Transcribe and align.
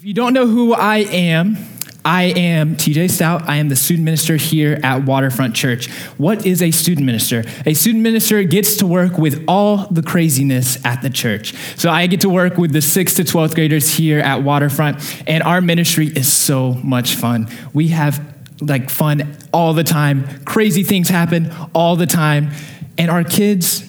If 0.00 0.06
you 0.06 0.14
don't 0.14 0.32
know 0.32 0.46
who 0.46 0.72
I 0.72 1.00
am, 1.00 1.58
I 2.06 2.22
am 2.22 2.74
TJ 2.76 3.10
Stout. 3.10 3.46
I 3.46 3.56
am 3.56 3.68
the 3.68 3.76
student 3.76 4.06
minister 4.06 4.36
here 4.36 4.80
at 4.82 5.04
Waterfront 5.04 5.54
Church. 5.54 5.90
What 6.16 6.46
is 6.46 6.62
a 6.62 6.70
student 6.70 7.04
minister? 7.04 7.44
A 7.66 7.74
student 7.74 8.02
minister 8.02 8.42
gets 8.44 8.78
to 8.78 8.86
work 8.86 9.18
with 9.18 9.44
all 9.46 9.88
the 9.88 10.02
craziness 10.02 10.82
at 10.86 11.02
the 11.02 11.10
church. 11.10 11.52
So 11.76 11.90
I 11.90 12.06
get 12.06 12.22
to 12.22 12.30
work 12.30 12.56
with 12.56 12.72
the 12.72 12.78
6th 12.78 13.16
to 13.16 13.24
12th 13.24 13.54
graders 13.54 13.92
here 13.92 14.20
at 14.20 14.42
Waterfront, 14.42 15.22
and 15.26 15.42
our 15.42 15.60
ministry 15.60 16.06
is 16.06 16.32
so 16.32 16.72
much 16.82 17.16
fun. 17.16 17.46
We 17.74 17.88
have 17.88 18.24
like 18.62 18.88
fun 18.88 19.36
all 19.52 19.74
the 19.74 19.84
time. 19.84 20.24
Crazy 20.46 20.82
things 20.82 21.10
happen 21.10 21.52
all 21.74 21.96
the 21.96 22.06
time. 22.06 22.52
And 22.96 23.10
our 23.10 23.22
kids, 23.22 23.86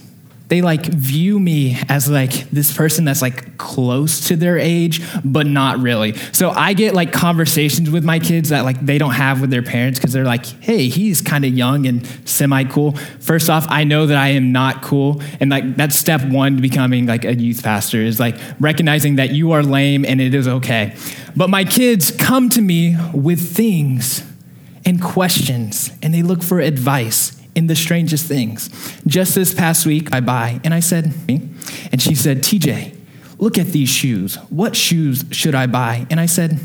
they 0.51 0.61
like 0.61 0.85
view 0.85 1.39
me 1.39 1.77
as 1.87 2.09
like 2.09 2.49
this 2.49 2.75
person 2.75 3.05
that's 3.05 3.21
like 3.21 3.57
close 3.57 4.27
to 4.27 4.35
their 4.35 4.57
age 4.57 5.01
but 5.23 5.47
not 5.47 5.79
really. 5.79 6.13
So 6.33 6.49
i 6.49 6.73
get 6.73 6.93
like 6.93 7.13
conversations 7.13 7.89
with 7.89 8.03
my 8.03 8.19
kids 8.19 8.49
that 8.49 8.65
like 8.65 8.85
they 8.85 8.97
don't 8.97 9.13
have 9.13 9.39
with 9.39 9.49
their 9.49 9.63
parents 9.63 9.97
because 9.97 10.11
they're 10.11 10.25
like 10.25 10.45
hey 10.61 10.89
he's 10.89 11.21
kind 11.21 11.45
of 11.45 11.53
young 11.53 11.87
and 11.87 12.05
semi 12.25 12.65
cool 12.65 12.91
first 13.19 13.49
off 13.49 13.65
i 13.69 13.83
know 13.85 14.05
that 14.05 14.17
i 14.17 14.29
am 14.29 14.51
not 14.51 14.81
cool 14.81 15.21
and 15.39 15.49
like 15.49 15.77
that's 15.77 15.95
step 15.95 16.21
one 16.25 16.57
to 16.57 16.61
becoming 16.61 17.05
like 17.05 17.23
a 17.23 17.33
youth 17.33 17.63
pastor 17.63 18.01
is 18.01 18.19
like 18.19 18.35
recognizing 18.59 19.15
that 19.15 19.31
you 19.31 19.53
are 19.53 19.63
lame 19.63 20.03
and 20.05 20.19
it 20.19 20.33
is 20.33 20.47
okay. 20.47 20.95
But 21.35 21.49
my 21.49 21.63
kids 21.63 22.11
come 22.11 22.49
to 22.49 22.61
me 22.61 22.97
with 23.13 23.39
things 23.39 24.23
and 24.85 25.01
questions 25.01 25.91
and 26.01 26.13
they 26.13 26.23
look 26.23 26.43
for 26.43 26.59
advice 26.59 27.40
in 27.55 27.67
the 27.67 27.75
strangest 27.75 28.27
things. 28.27 28.69
Just 29.05 29.35
this 29.35 29.53
past 29.53 29.85
week, 29.85 30.13
I 30.13 30.19
buy, 30.21 30.59
and 30.63 30.73
I 30.73 30.79
said, 30.79 31.27
me? 31.27 31.49
and 31.91 32.01
she 32.01 32.15
said, 32.15 32.39
TJ, 32.39 32.95
look 33.37 33.57
at 33.57 33.67
these 33.67 33.89
shoes. 33.89 34.35
What 34.49 34.75
shoes 34.75 35.25
should 35.31 35.55
I 35.55 35.67
buy? 35.67 36.07
And 36.09 36.19
I 36.19 36.25
said, 36.25 36.59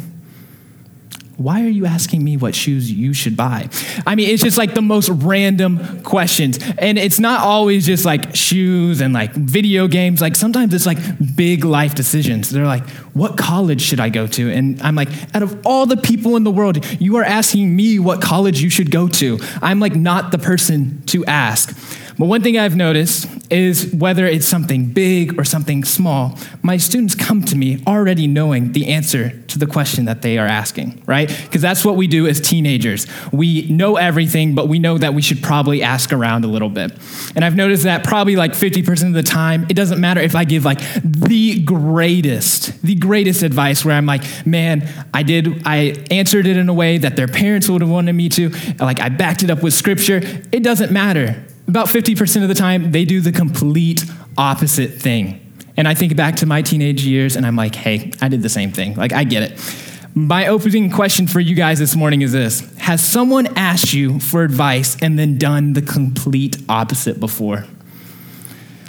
why 1.37 1.63
are 1.63 1.69
you 1.69 1.85
asking 1.85 2.25
me 2.25 2.37
what 2.37 2.55
shoes 2.55 2.91
you 2.91 3.13
should 3.13 3.37
buy? 3.37 3.69
I 4.07 4.15
mean, 4.15 4.31
it's 4.31 4.43
just 4.43 4.57
like 4.57 4.75
the 4.75 4.81
most 4.81 5.11
random 5.11 6.03
questions. 6.03 6.59
And 6.79 6.99
it's 6.99 7.21
not 7.21 7.41
always 7.41 7.85
just 7.85 8.07
like 8.07 8.35
shoes 8.35 9.03
and 9.03 9.13
like 9.13 9.33
video 9.33 9.87
games. 9.87 10.23
Like 10.23 10.35
sometimes 10.35 10.73
it's 10.73 10.87
like 10.87 10.99
big 11.37 11.65
life 11.65 11.95
decisions. 11.95 12.49
They're 12.49 12.65
like, 12.65 12.89
what 13.13 13.37
college 13.37 13.83
should 13.83 14.01
I 14.01 14.09
go 14.09 14.27
to? 14.27 14.51
And 14.51 14.81
I'm 14.81 14.95
like, 14.95 15.11
out 15.35 15.43
of 15.43 15.67
all 15.67 15.85
the 15.85 15.99
people 15.99 16.37
in 16.37 16.45
the 16.45 16.51
world, 16.51 16.85
you 17.01 17.17
are 17.17 17.25
asking 17.25 17.75
me 17.77 17.99
what 17.99 18.23
college 18.23 18.63
you 18.63 18.71
should 18.71 18.91
go 18.91 19.07
to. 19.09 19.39
I'm 19.61 19.79
like 19.79 19.95
not 19.95 20.33
the 20.33 20.39
person 20.39 21.03
to 21.07 21.25
ask. 21.27 21.77
But 22.19 22.27
one 22.27 22.43
thing 22.43 22.57
I've 22.57 22.77
noticed 22.77 23.29
is 23.53 23.93
whether 23.93 24.27
it's 24.27 24.47
something 24.47 24.87
big 24.87 25.39
or 25.39 25.45
something 25.45 25.85
small, 25.85 26.39
my 26.63 26.79
students 26.79 27.15
come 27.15 27.43
to 27.45 27.57
me 27.57 27.83
already 27.87 28.27
knowing 28.27 28.73
the 28.73 28.89
answer 28.89 29.31
to 29.49 29.59
the 29.59 29.67
question 29.67 30.07
that 30.07 30.23
they 30.23 30.39
are 30.39 30.47
asking, 30.47 31.03
right? 31.07 31.29
Because 31.29 31.61
that's 31.61 31.85
what 31.85 31.97
we 31.97 32.07
do 32.07 32.27
as 32.27 32.41
teenagers. 32.41 33.07
We 33.33 33.69
know 33.69 33.97
everything, 33.97 34.55
but 34.55 34.69
we 34.69 34.79
know 34.79 34.97
that 34.97 35.13
we 35.13 35.21
should 35.21 35.43
probably 35.43 35.83
ask 35.83 36.13
around 36.13 36.45
a 36.45 36.49
little 36.49 36.71
bit. 36.71 36.93
And 37.35 37.45
I've 37.45 37.55
noticed 37.55 37.85
that 37.85 38.03
probably 38.03 38.35
like 38.35 38.53
50% 38.53 39.09
of 39.09 39.13
the 39.13 39.23
time, 39.23 39.67
it 39.69 39.75
doesn't 39.75 40.01
matter 40.01 40.21
if 40.21 40.35
I 40.35 40.45
give 40.45 40.65
like 40.65 40.81
the 41.03 41.63
greatest, 41.63 42.83
the 42.83 42.95
greatest 42.95 43.43
advice 43.43 43.85
where 43.85 43.95
I'm 43.95 44.07
like, 44.07 44.25
man, 44.47 44.89
I 45.13 45.23
did, 45.23 45.63
I 45.67 46.05
answered 46.11 46.47
it 46.47 46.57
in 46.57 46.69
a 46.69 46.75
way 46.75 46.99
that 46.99 47.17
their 47.17 47.29
parents 47.29 47.69
would 47.69 47.83
have 47.83 47.91
wanted 47.91 48.15
me 48.15 48.31
to, 48.31 48.51
like 48.81 49.01
I 49.01 49.11
backed 49.11 49.43
it 49.43 49.51
up 49.51 49.63
with 49.63 49.75
scripture. 49.75 50.23
It 50.51 50.63
doesn't 50.63 50.91
matter 50.91 51.45
about 51.69 51.89
50% 51.89 52.43
of 52.43 52.49
the 52.49 52.55
time, 52.55 52.93
they 52.93 53.05
do 53.05 53.21
the 53.21 53.33
complete 53.33 54.05
opposite 54.39 54.95
thing. 54.95 55.43
And 55.77 55.87
I 55.87 55.95
think 55.95 56.17
back 56.17 56.37
to 56.37 56.47
my 56.47 56.63
teenage 56.63 57.05
years 57.05 57.37
and 57.37 57.45
I'm 57.45 57.57
like, 57.57 57.75
hey, 57.75 58.13
I 58.21 58.29
did 58.29 58.43
the 58.43 58.49
same 58.49 58.73
thing. 58.73 58.95
Like, 58.95 59.13
I 59.13 59.25
get 59.25 59.43
it. 59.43 59.83
My 60.15 60.47
opening 60.47 60.91
question 60.91 61.27
for 61.27 61.41
you 61.41 61.55
guys 61.55 61.79
this 61.79 61.95
morning 61.95 62.23
is 62.23 62.33
this 62.33 62.61
Has 62.79 63.07
someone 63.07 63.49
asked 63.59 63.93
you 63.93 64.19
for 64.19 64.43
advice 64.43 64.97
and 65.03 65.19
then 65.19 65.37
done 65.37 65.75
the 65.75 65.83
complete 65.83 66.57
opposite 66.71 67.21
before? 67.21 67.67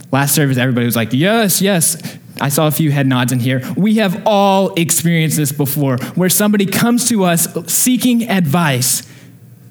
Last 0.10 0.34
service, 0.34 0.58
everybody 0.58 0.86
was 0.86 0.96
like, 0.96 1.12
yes, 1.12 1.62
yes. 1.62 2.18
I 2.40 2.48
saw 2.48 2.68
a 2.68 2.72
few 2.72 2.92
head 2.92 3.08
nods 3.08 3.34
in 3.34 3.40
here. 3.40 3.62
We 3.76 3.96
have 3.96 4.24
all 4.26 4.74
experienced 4.76 5.36
this 5.36 5.52
before, 5.52 5.98
where 6.16 6.30
somebody 6.30 6.66
comes 6.66 7.10
to 7.10 7.26
us 7.26 7.48
seeking 7.68 8.30
advice 8.30 9.02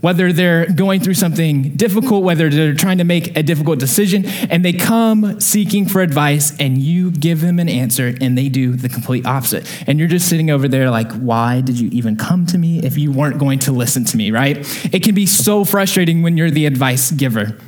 whether 0.07 0.33
they're 0.33 0.67
going 0.67 1.01
through 1.01 1.15
something 1.15 1.63
difficult, 1.71 2.23
whether 2.23 2.49
they're 2.49 2.75
trying 2.75 2.99
to 2.99 3.03
make 3.03 3.37
a 3.37 3.43
difficult 3.43 3.81
decision, 3.81 4.25
and 4.25 4.65
they 4.65 4.73
come 4.73 5.41
seeking 5.41 5.85
for 5.85 6.01
advice, 6.01 6.57
and 6.61 6.79
you 6.79 7.11
give 7.11 7.41
them 7.41 7.59
an 7.59 7.69
answer, 7.69 8.15
and 8.21 8.39
they 8.39 8.49
do 8.49 8.77
the 8.77 8.89
complete 8.89 9.27
opposite. 9.27 9.67
And 9.89 9.99
you're 9.99 10.07
just 10.07 10.29
sitting 10.29 10.49
over 10.49 10.69
there 10.69 10.93
like, 10.93 11.11
why 11.15 11.61
did 11.61 11.81
you 11.81 11.89
even 11.91 12.15
come 12.15 12.47
to 12.47 12.57
me 12.57 12.79
if 12.85 12.97
you 12.97 13.11
weren't 13.11 13.39
going 13.39 13.59
to 13.59 13.73
listen 13.73 14.05
to 14.05 14.17
me, 14.17 14.31
right? 14.31 14.59
It 14.95 15.03
can 15.03 15.17
be 15.17 15.27
so 15.27 15.65
frustrating 15.65 16.23
when 16.23 16.37
you're 16.37 16.53
the 16.53 16.67
advice 16.67 17.11
giver. 17.11 17.59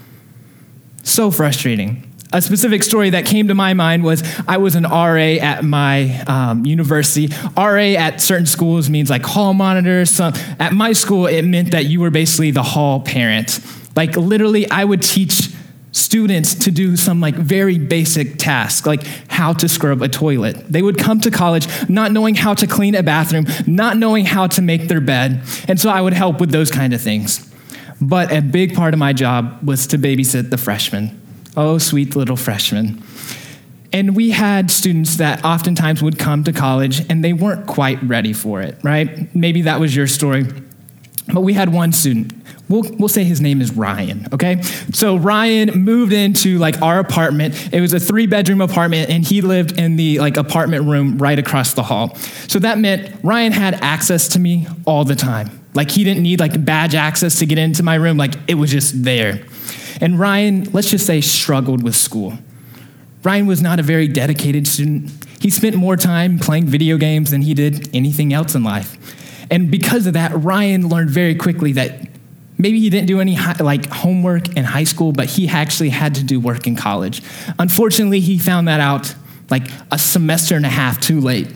So 1.03 1.33
frustrating 1.33 2.08
a 2.33 2.43
specific 2.43 2.83
story 2.83 3.11
that 3.11 3.25
came 3.25 3.49
to 3.49 3.55
my 3.55 3.75
mind 3.75 4.05
was 4.05 4.23
I 4.47 4.59
was 4.59 4.75
an 4.75 4.85
RA 4.85 5.37
at 5.41 5.65
my 5.65 6.21
um, 6.23 6.67
university. 6.67 7.29
RA 7.57 7.95
at 7.99 8.21
certain 8.21 8.47
schools 8.47 8.91
means 8.91 9.09
like 9.09 9.25
hall 9.25 9.55
monitor. 9.55 10.05
So 10.05 10.33
at 10.59 10.73
my 10.73 10.93
school, 10.93 11.27
it 11.27 11.43
meant 11.43 11.71
that 11.71 11.87
you 11.87 12.01
were 12.01 12.11
basically 12.11 12.51
the 12.51 12.63
hall 12.63 13.01
parent. 13.01 13.61
Like 13.97 14.17
literally, 14.17 14.71
I 14.71 14.85
would 14.85 15.03
teach 15.03 15.51
students 15.93 16.55
to 16.55 16.71
do 16.71 16.97
some 16.97 17.21
like 17.21 17.35
very 17.35 17.79
basic 17.79 18.39
tasks, 18.39 18.87
like 18.87 19.03
how 19.29 19.55
to 19.55 19.69
scrub 19.69 20.03
a 20.03 20.09
toilet. 20.09 20.57
They 20.71 20.83
would 20.83 20.99
come 20.99 21.21
to 21.21 21.31
college 21.31 21.67
not 21.89 22.13
knowing 22.13 22.35
how 22.35 22.53
to 22.55 22.67
clean 22.67 22.95
a 22.95 23.03
bathroom, 23.03 23.47
not 23.67 23.97
knowing 23.97 24.27
how 24.27 24.47
to 24.49 24.63
make 24.63 24.89
their 24.89 25.01
bed. 25.01 25.43
And 25.67 25.81
so 25.81 25.89
I 25.89 26.03
would 26.03 26.13
help 26.13 26.41
with 26.41 26.51
those 26.51 26.71
kind 26.71 26.93
of 26.93 27.01
things. 27.01 27.45
But 28.01 28.31
a 28.33 28.43
big 28.43 28.75
part 28.75 28.93
of 28.93 29.01
my 29.01 29.13
job 29.13 29.67
was 29.67 29.87
to 29.89 29.99
babysit 29.99 30.51
the 30.51 30.59
freshmen. 30.59 31.21
Oh, 31.57 31.79
sweet 31.79 32.15
little 32.17 32.37
freshman. 32.37 33.03
And 33.93 34.15
we 34.15 34.31
had 34.31 34.71
students 34.71 35.17
that 35.17 35.45
oftentimes 35.45 36.03
would 36.03 36.19
come 36.19 36.45
to 36.45 36.53
college 36.53 37.09
and 37.11 37.25
they 37.25 37.33
weren't 37.33 37.67
quite 37.67 38.03
ready 38.03 38.33
for 38.33 38.61
it, 38.61 38.77
right? 38.83 39.35
Maybe 39.35 39.63
that 39.63 39.81
was 39.81 39.97
your 39.97 40.07
story. 40.07 40.47
But 41.33 41.41
we 41.41 41.55
had 41.55 41.73
one 41.73 41.93
student. 41.93 42.33
We'll, 42.69 42.85
we'll 42.99 43.09
say 43.09 43.25
his 43.25 43.41
name 43.41 43.63
is 43.63 43.73
Ryan, 43.73 44.27
okay? 44.33 44.61
So 44.93 45.17
Ryan 45.17 45.71
moved 45.83 46.13
into 46.13 46.59
like 46.59 46.83
our 46.83 46.99
apartment. 46.99 47.73
It 47.73 47.81
was 47.81 47.95
a 47.95 48.01
three 48.01 48.27
bedroom 48.27 48.61
apartment 48.61 49.09
and 49.09 49.25
he 49.25 49.41
lived 49.41 49.79
in 49.79 49.97
the 49.97 50.19
like 50.19 50.37
apartment 50.37 50.85
room 50.85 51.17
right 51.17 51.39
across 51.39 51.73
the 51.73 51.83
hall. 51.83 52.15
So 52.47 52.59
that 52.59 52.79
meant 52.79 53.25
Ryan 53.25 53.53
had 53.53 53.75
access 53.83 54.29
to 54.29 54.39
me 54.39 54.67
all 54.87 55.05
the 55.05 55.17
time. 55.17 55.67
Like 55.73 55.91
he 55.91 56.05
didn't 56.05 56.23
need 56.23 56.41
like 56.41 56.63
badge 56.63 56.95
access 56.95 57.39
to 57.39 57.47
get 57.47 57.57
into 57.57 57.83
my 57.83 57.95
room. 57.95 58.19
Like 58.19 58.35
it 58.49 58.55
was 58.55 58.71
just 58.71 59.03
there. 59.03 59.47
And 60.01 60.19
Ryan, 60.19 60.65
let's 60.73 60.91
just 60.91 61.07
say, 61.07 61.21
struggled 61.21 61.83
with 61.83 61.97
school. 61.97 62.39
Ryan 63.23 63.47
was 63.47 63.61
not 63.61 63.81
a 63.81 63.83
very 63.83 64.09
dedicated 64.09 64.67
student. 64.67 65.11
He 65.41 65.51
spent 65.51 65.77
more 65.77 65.97
time 65.97 66.39
playing 66.39 66.67
video 66.67 66.97
games 66.97 67.31
than 67.31 67.43
he 67.43 67.55
did 67.55 67.95
anything 67.95 68.33
else 68.33 68.55
in 68.55 68.63
life. 68.63 68.97
And 69.51 69.71
because 69.71 70.07
of 70.07 70.15
that, 70.15 70.33
Ryan 70.35 70.89
learned 70.89 71.11
very 71.11 71.35
quickly 71.35 71.73
that 71.73 72.09
maybe 72.59 72.81
he 72.81 72.91
didn't 72.91 73.07
do 73.07 73.21
any 73.21 73.37
like 73.61 73.87
homework 73.87 74.57
in 74.57 74.65
high 74.65 74.85
school, 74.85 75.13
but 75.13 75.27
he 75.27 75.49
actually 75.49 75.91
had 75.91 76.15
to 76.17 76.25
do 76.25 76.39
work 76.39 76.67
in 76.67 76.77
college. 76.77 77.23
Unfortunately, 77.59 78.21
he 78.21 78.39
found 78.39 78.69
that 78.69 78.81
out 78.81 79.15
like 79.51 79.69
a 79.91 79.99
semester 79.99 80.57
and 80.57 80.67
a 80.67 80.71
half 80.71 81.01
too 81.01 81.21
late. 81.21 81.49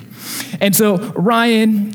And 0.61 0.75
so 0.75 0.97
Ryan 1.13 1.93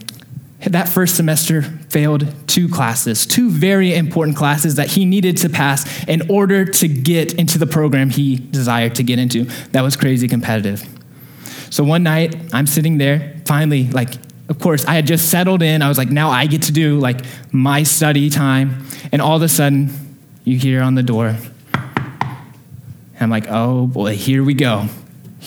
that 0.62 0.90
first 0.90 1.16
semester 1.16 1.62
failed 1.62 2.28
two 2.48 2.68
classes, 2.68 3.26
two 3.26 3.50
very 3.50 3.94
important 3.94 4.36
classes 4.36 4.76
that 4.76 4.88
he 4.88 5.06
needed 5.06 5.38
to 5.38 5.50
pass 5.50 6.06
in 6.08 6.30
order 6.30 6.66
to 6.66 6.88
get 6.88 7.34
into 7.36 7.58
the 7.58 7.68
program 7.68 8.10
he 8.10 8.38
desired 8.38 8.96
to 8.96 9.04
get 9.04 9.20
into. 9.20 9.44
That 9.72 9.82
was 9.82 9.96
crazy 9.96 10.28
competitive. 10.28 10.84
So 11.70 11.84
one 11.84 12.04
night, 12.04 12.36
I'm 12.54 12.66
sitting 12.66 12.98
there, 12.98 13.36
finally, 13.46 13.88
like, 13.90 14.16
of 14.50 14.60
course, 14.60 14.86
I 14.86 14.94
had 14.94 15.06
just 15.06 15.30
settled 15.30 15.62
in. 15.62 15.82
I 15.82 15.90
was 15.90 15.98
like, 15.98 16.10
now 16.10 16.30
I 16.30 16.48
get 16.48 16.64
to 16.64 16.72
do 16.72 17.00
like 17.00 17.22
my 17.52 17.84
study 17.84 18.30
time. 18.30 18.86
And 19.12 19.22
all 19.22 19.36
of 19.36 19.42
a 19.42 19.50
sudden, 19.50 19.90
you 20.44 20.58
hear 20.58 20.82
on 20.82 20.96
the 20.96 21.04
door. 21.04 21.36
I'm 23.20 23.30
like, 23.30 23.46
oh 23.50 23.88
boy, 23.88 24.16
here 24.16 24.44
we 24.44 24.54
go. 24.54 24.88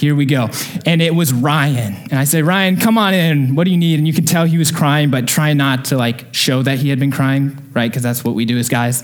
Here 0.00 0.14
we 0.14 0.24
go. 0.24 0.48
And 0.86 1.02
it 1.02 1.14
was 1.14 1.30
Ryan. 1.30 1.94
And 2.10 2.14
I 2.14 2.24
said, 2.24 2.44
Ryan, 2.44 2.78
come 2.78 2.96
on 2.96 3.12
in. 3.12 3.54
What 3.54 3.64
do 3.64 3.70
you 3.70 3.76
need? 3.76 3.98
And 3.98 4.06
you 4.06 4.14
could 4.14 4.26
tell 4.26 4.46
he 4.46 4.56
was 4.56 4.72
crying, 4.72 5.10
but 5.10 5.28
try 5.28 5.52
not 5.52 5.84
to 5.86 5.98
like 5.98 6.34
show 6.34 6.62
that 6.62 6.78
he 6.78 6.88
had 6.88 6.98
been 6.98 7.10
crying, 7.10 7.58
right? 7.74 7.90
Because 7.90 8.02
that's 8.02 8.24
what 8.24 8.34
we 8.34 8.46
do 8.46 8.56
as 8.56 8.70
guys. 8.70 9.02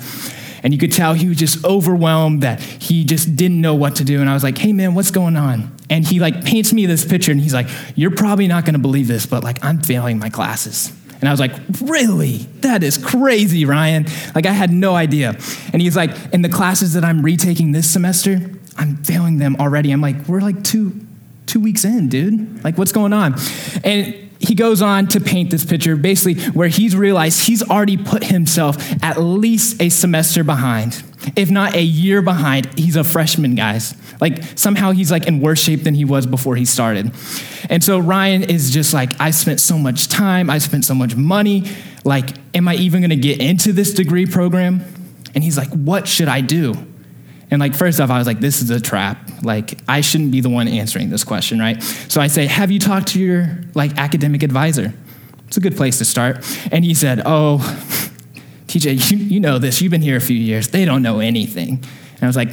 And 0.62 0.72
you 0.72 0.78
could 0.78 0.92
tell 0.92 1.12
he 1.12 1.28
was 1.28 1.36
just 1.36 1.62
overwhelmed 1.66 2.42
that 2.44 2.62
he 2.62 3.04
just 3.04 3.36
didn't 3.36 3.60
know 3.60 3.74
what 3.74 3.96
to 3.96 4.04
do. 4.04 4.22
And 4.22 4.30
I 4.30 4.32
was 4.32 4.42
like, 4.42 4.56
hey 4.56 4.72
man, 4.72 4.94
what's 4.94 5.10
going 5.10 5.36
on? 5.36 5.76
And 5.90 6.02
he 6.02 6.18
like 6.18 6.46
paints 6.46 6.72
me 6.72 6.86
this 6.86 7.04
picture 7.04 7.30
and 7.30 7.42
he's 7.42 7.52
like, 7.52 7.68
you're 7.94 8.10
probably 8.10 8.48
not 8.48 8.64
gonna 8.64 8.78
believe 8.78 9.06
this, 9.06 9.26
but 9.26 9.44
like 9.44 9.62
I'm 9.62 9.82
failing 9.82 10.18
my 10.18 10.30
classes. 10.30 10.94
And 11.20 11.28
I 11.28 11.30
was 11.30 11.40
like, 11.40 11.52
really? 11.82 12.38
That 12.60 12.82
is 12.82 12.96
crazy, 12.96 13.66
Ryan. 13.66 14.06
Like 14.34 14.46
I 14.46 14.52
had 14.52 14.70
no 14.70 14.94
idea. 14.94 15.36
And 15.74 15.82
he's 15.82 15.94
like, 15.94 16.10
in 16.32 16.40
the 16.40 16.48
classes 16.48 16.94
that 16.94 17.04
I'm 17.04 17.20
retaking 17.20 17.72
this 17.72 17.90
semester, 17.90 18.50
I'm 18.78 18.96
failing 19.04 19.38
them 19.38 19.56
already. 19.56 19.90
I'm 19.90 20.00
like, 20.00 20.26
we're 20.28 20.40
like 20.40 20.62
two, 20.64 21.00
two 21.46 21.60
weeks 21.60 21.84
in, 21.84 22.08
dude. 22.08 22.62
Like, 22.64 22.78
what's 22.78 22.92
going 22.92 23.12
on? 23.12 23.36
And 23.84 24.26
he 24.38 24.54
goes 24.54 24.82
on 24.82 25.08
to 25.08 25.20
paint 25.20 25.50
this 25.50 25.64
picture 25.64 25.96
basically 25.96 26.42
where 26.50 26.68
he's 26.68 26.94
realized 26.94 27.46
he's 27.46 27.62
already 27.62 27.96
put 27.96 28.24
himself 28.24 28.76
at 29.02 29.18
least 29.18 29.80
a 29.80 29.88
semester 29.88 30.44
behind, 30.44 31.02
if 31.36 31.50
not 31.50 31.74
a 31.74 31.82
year 31.82 32.22
behind. 32.22 32.78
He's 32.78 32.96
a 32.96 33.04
freshman, 33.04 33.54
guys. 33.54 33.94
Like 34.20 34.42
somehow 34.56 34.92
he's 34.92 35.10
like 35.10 35.26
in 35.26 35.40
worse 35.40 35.60
shape 35.60 35.84
than 35.84 35.94
he 35.94 36.04
was 36.04 36.26
before 36.26 36.56
he 36.56 36.64
started. 36.64 37.12
And 37.68 37.82
so 37.82 37.98
Ryan 37.98 38.42
is 38.42 38.70
just 38.70 38.94
like, 38.94 39.18
I 39.20 39.30
spent 39.30 39.60
so 39.60 39.78
much 39.78 40.08
time, 40.08 40.50
I 40.50 40.58
spent 40.58 40.84
so 40.84 40.94
much 40.94 41.16
money. 41.16 41.64
Like, 42.04 42.30
am 42.54 42.68
I 42.68 42.74
even 42.76 43.00
gonna 43.02 43.16
get 43.16 43.40
into 43.40 43.72
this 43.72 43.92
degree 43.94 44.26
program? 44.26 44.84
And 45.34 45.42
he's 45.42 45.56
like, 45.56 45.68
what 45.70 46.06
should 46.08 46.28
I 46.28 46.40
do? 46.40 46.74
And 47.50 47.60
like, 47.60 47.74
first 47.74 48.00
off, 48.00 48.10
I 48.10 48.18
was 48.18 48.26
like, 48.26 48.40
this 48.40 48.60
is 48.60 48.70
a 48.70 48.80
trap. 48.80 49.18
Like, 49.42 49.78
I 49.86 50.00
shouldn't 50.00 50.32
be 50.32 50.40
the 50.40 50.50
one 50.50 50.66
answering 50.66 51.10
this 51.10 51.24
question, 51.24 51.58
right? 51.58 51.80
So 51.82 52.20
I 52.20 52.26
say, 52.26 52.46
have 52.46 52.70
you 52.70 52.78
talked 52.78 53.08
to 53.08 53.20
your 53.20 53.58
like 53.74 53.96
academic 53.98 54.42
advisor? 54.42 54.92
It's 55.46 55.56
a 55.56 55.60
good 55.60 55.76
place 55.76 55.98
to 55.98 56.04
start. 56.04 56.44
And 56.72 56.84
he 56.84 56.94
said, 56.94 57.22
oh, 57.24 57.58
TJ, 58.66 59.10
you, 59.12 59.18
you 59.18 59.40
know 59.40 59.58
this. 59.58 59.80
You've 59.80 59.92
been 59.92 60.02
here 60.02 60.16
a 60.16 60.20
few 60.20 60.36
years. 60.36 60.68
They 60.68 60.84
don't 60.84 61.02
know 61.02 61.20
anything. 61.20 61.84
And 62.14 62.22
I 62.22 62.26
was 62.26 62.36
like, 62.36 62.48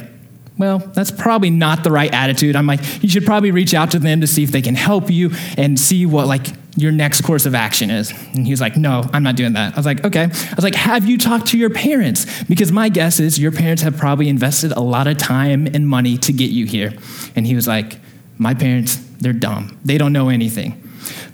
well, 0.56 0.78
that's 0.78 1.10
probably 1.10 1.50
not 1.50 1.82
the 1.82 1.90
right 1.90 2.12
attitude. 2.14 2.54
I'm 2.54 2.66
like, 2.66 3.02
you 3.02 3.08
should 3.08 3.24
probably 3.24 3.50
reach 3.50 3.74
out 3.74 3.90
to 3.92 3.98
them 3.98 4.20
to 4.20 4.26
see 4.28 4.44
if 4.44 4.52
they 4.52 4.62
can 4.62 4.76
help 4.76 5.10
you 5.10 5.32
and 5.56 5.78
see 5.78 6.06
what 6.06 6.28
like 6.28 6.46
your 6.76 6.92
next 6.92 7.22
course 7.22 7.46
of 7.46 7.54
action 7.54 7.90
is. 7.90 8.10
And 8.10 8.44
he 8.44 8.52
was 8.52 8.60
like, 8.60 8.76
no, 8.76 9.08
I'm 9.12 9.22
not 9.22 9.36
doing 9.36 9.52
that. 9.52 9.74
I 9.74 9.76
was 9.76 9.86
like, 9.86 10.04
okay. 10.04 10.24
I 10.24 10.54
was 10.54 10.64
like, 10.64 10.74
have 10.74 11.04
you 11.04 11.18
talked 11.18 11.48
to 11.48 11.58
your 11.58 11.70
parents? 11.70 12.44
Because 12.44 12.72
my 12.72 12.88
guess 12.88 13.20
is 13.20 13.38
your 13.38 13.52
parents 13.52 13.82
have 13.82 13.96
probably 13.96 14.28
invested 14.28 14.72
a 14.72 14.80
lot 14.80 15.06
of 15.06 15.16
time 15.16 15.66
and 15.66 15.88
money 15.88 16.18
to 16.18 16.32
get 16.32 16.50
you 16.50 16.66
here. 16.66 16.92
And 17.36 17.46
he 17.46 17.54
was 17.54 17.68
like, 17.68 17.98
my 18.38 18.54
parents, 18.54 18.96
they're 19.18 19.32
dumb. 19.32 19.78
They 19.84 19.98
don't 19.98 20.12
know 20.12 20.28
anything. 20.28 20.80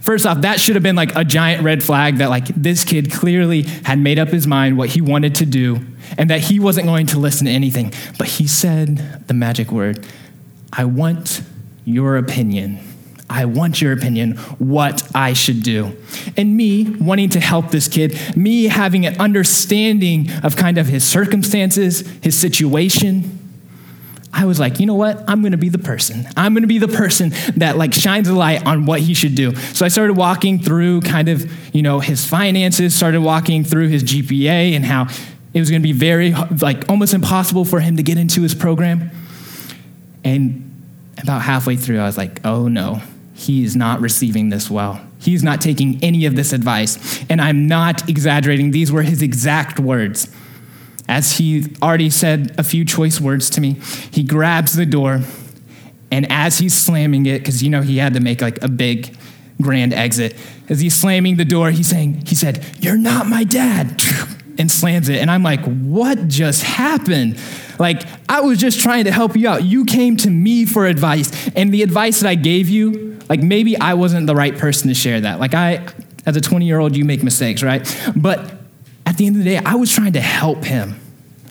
First 0.00 0.26
off, 0.26 0.42
that 0.42 0.60
should 0.60 0.76
have 0.76 0.82
been 0.82 0.96
like 0.96 1.14
a 1.14 1.24
giant 1.24 1.62
red 1.62 1.82
flag 1.82 2.16
that 2.16 2.28
like 2.30 2.46
this 2.48 2.84
kid 2.84 3.12
clearly 3.12 3.62
had 3.62 3.98
made 3.98 4.18
up 4.18 4.28
his 4.28 4.46
mind 4.46 4.76
what 4.76 4.88
he 4.88 5.00
wanted 5.00 5.36
to 5.36 5.46
do 5.46 5.80
and 6.18 6.30
that 6.30 6.40
he 6.40 6.58
wasn't 6.58 6.86
going 6.86 7.06
to 7.06 7.18
listen 7.18 7.46
to 7.46 7.52
anything. 7.52 7.92
But 8.18 8.26
he 8.26 8.46
said 8.46 9.26
the 9.28 9.34
magic 9.34 9.70
word, 9.70 10.04
I 10.72 10.84
want 10.84 11.42
your 11.84 12.16
opinion. 12.16 12.80
I 13.30 13.44
want 13.44 13.80
your 13.80 13.92
opinion, 13.92 14.36
what 14.58 15.08
I 15.14 15.34
should 15.34 15.62
do. 15.62 15.96
And 16.36 16.56
me 16.56 16.90
wanting 16.90 17.30
to 17.30 17.40
help 17.40 17.70
this 17.70 17.86
kid, 17.86 18.18
me 18.36 18.64
having 18.64 19.06
an 19.06 19.20
understanding 19.20 20.30
of 20.42 20.56
kind 20.56 20.78
of 20.78 20.88
his 20.88 21.04
circumstances, 21.04 22.00
his 22.22 22.36
situation, 22.36 23.38
I 24.32 24.46
was 24.46 24.58
like, 24.58 24.80
you 24.80 24.86
know 24.86 24.94
what? 24.94 25.22
I'm 25.28 25.42
going 25.42 25.52
to 25.52 25.58
be 25.58 25.68
the 25.68 25.78
person. 25.78 26.26
I'm 26.36 26.54
going 26.54 26.62
to 26.62 26.68
be 26.68 26.78
the 26.78 26.88
person 26.88 27.32
that 27.56 27.76
like 27.76 27.94
shines 27.94 28.28
a 28.28 28.34
light 28.34 28.66
on 28.66 28.84
what 28.84 29.00
he 29.00 29.14
should 29.14 29.36
do. 29.36 29.54
So 29.54 29.84
I 29.84 29.88
started 29.88 30.16
walking 30.16 30.58
through 30.58 31.02
kind 31.02 31.28
of, 31.28 31.50
you 31.74 31.82
know, 31.82 32.00
his 32.00 32.26
finances, 32.26 32.94
started 32.94 33.20
walking 33.20 33.64
through 33.64 33.88
his 33.88 34.02
GPA 34.02 34.74
and 34.74 34.84
how 34.84 35.08
it 35.54 35.58
was 35.58 35.70
going 35.70 35.82
to 35.82 35.86
be 35.86 35.92
very 35.92 36.32
like 36.60 36.88
almost 36.88 37.14
impossible 37.14 37.64
for 37.64 37.80
him 37.80 37.96
to 37.96 38.02
get 38.02 38.18
into 38.18 38.42
his 38.42 38.54
program. 38.54 39.10
And 40.24 40.66
about 41.22 41.42
halfway 41.42 41.76
through 41.76 42.00
I 42.00 42.06
was 42.06 42.16
like, 42.16 42.44
"Oh 42.44 42.68
no. 42.68 43.02
He 43.40 43.64
is 43.64 43.74
not 43.74 44.00
receiving 44.00 44.50
this 44.50 44.70
well. 44.70 45.00
He's 45.18 45.42
not 45.42 45.60
taking 45.60 45.98
any 46.02 46.26
of 46.26 46.36
this 46.36 46.52
advice." 46.52 47.24
And 47.28 47.40
I'm 47.40 47.66
not 47.66 48.08
exaggerating. 48.08 48.70
These 48.70 48.92
were 48.92 49.02
his 49.02 49.22
exact 49.22 49.80
words 49.80 50.28
as 51.10 51.38
he 51.38 51.64
already 51.82 52.08
said 52.08 52.54
a 52.56 52.62
few 52.62 52.84
choice 52.84 53.20
words 53.20 53.50
to 53.50 53.60
me, 53.60 53.72
he 54.12 54.22
grabs 54.22 54.74
the 54.74 54.86
door, 54.86 55.20
and 56.12 56.30
as 56.30 56.58
he's 56.58 56.72
slamming 56.72 57.26
it, 57.26 57.40
because 57.40 57.64
you 57.64 57.68
know 57.68 57.82
he 57.82 57.98
had 57.98 58.14
to 58.14 58.20
make 58.20 58.40
like 58.40 58.62
a 58.62 58.68
big 58.68 59.16
grand 59.60 59.92
exit, 59.92 60.36
as 60.68 60.78
he's 60.78 60.94
slamming 60.94 61.36
the 61.36 61.44
door, 61.44 61.72
he's 61.72 61.88
saying, 61.88 62.24
he 62.26 62.36
said, 62.36 62.64
You're 62.78 62.96
not 62.96 63.26
my 63.26 63.42
dad, 63.42 64.00
and 64.56 64.70
slams 64.70 65.08
it. 65.08 65.20
And 65.20 65.32
I'm 65.32 65.42
like, 65.42 65.64
What 65.64 66.28
just 66.28 66.62
happened? 66.62 67.40
Like, 67.80 68.02
I 68.28 68.42
was 68.42 68.58
just 68.58 68.78
trying 68.78 69.04
to 69.04 69.10
help 69.10 69.36
you 69.36 69.48
out. 69.48 69.64
You 69.64 69.86
came 69.86 70.16
to 70.18 70.30
me 70.30 70.64
for 70.64 70.86
advice, 70.86 71.50
and 71.56 71.74
the 71.74 71.82
advice 71.82 72.20
that 72.20 72.28
I 72.28 72.36
gave 72.36 72.68
you, 72.68 73.09
like 73.30 73.40
maybe 73.40 73.78
I 73.78 73.94
wasn't 73.94 74.26
the 74.26 74.34
right 74.34 74.58
person 74.58 74.88
to 74.88 74.94
share 74.94 75.20
that. 75.20 75.38
Like, 75.38 75.54
I, 75.54 75.86
as 76.26 76.36
a 76.36 76.40
20 76.40 76.66
year 76.66 76.80
old, 76.80 76.96
you 76.96 77.04
make 77.04 77.22
mistakes, 77.22 77.62
right? 77.62 77.80
But 78.14 78.52
at 79.06 79.16
the 79.16 79.26
end 79.26 79.36
of 79.36 79.44
the 79.44 79.50
day, 79.50 79.56
I 79.64 79.76
was 79.76 79.90
trying 79.90 80.12
to 80.14 80.20
help 80.20 80.64
him. 80.64 81.00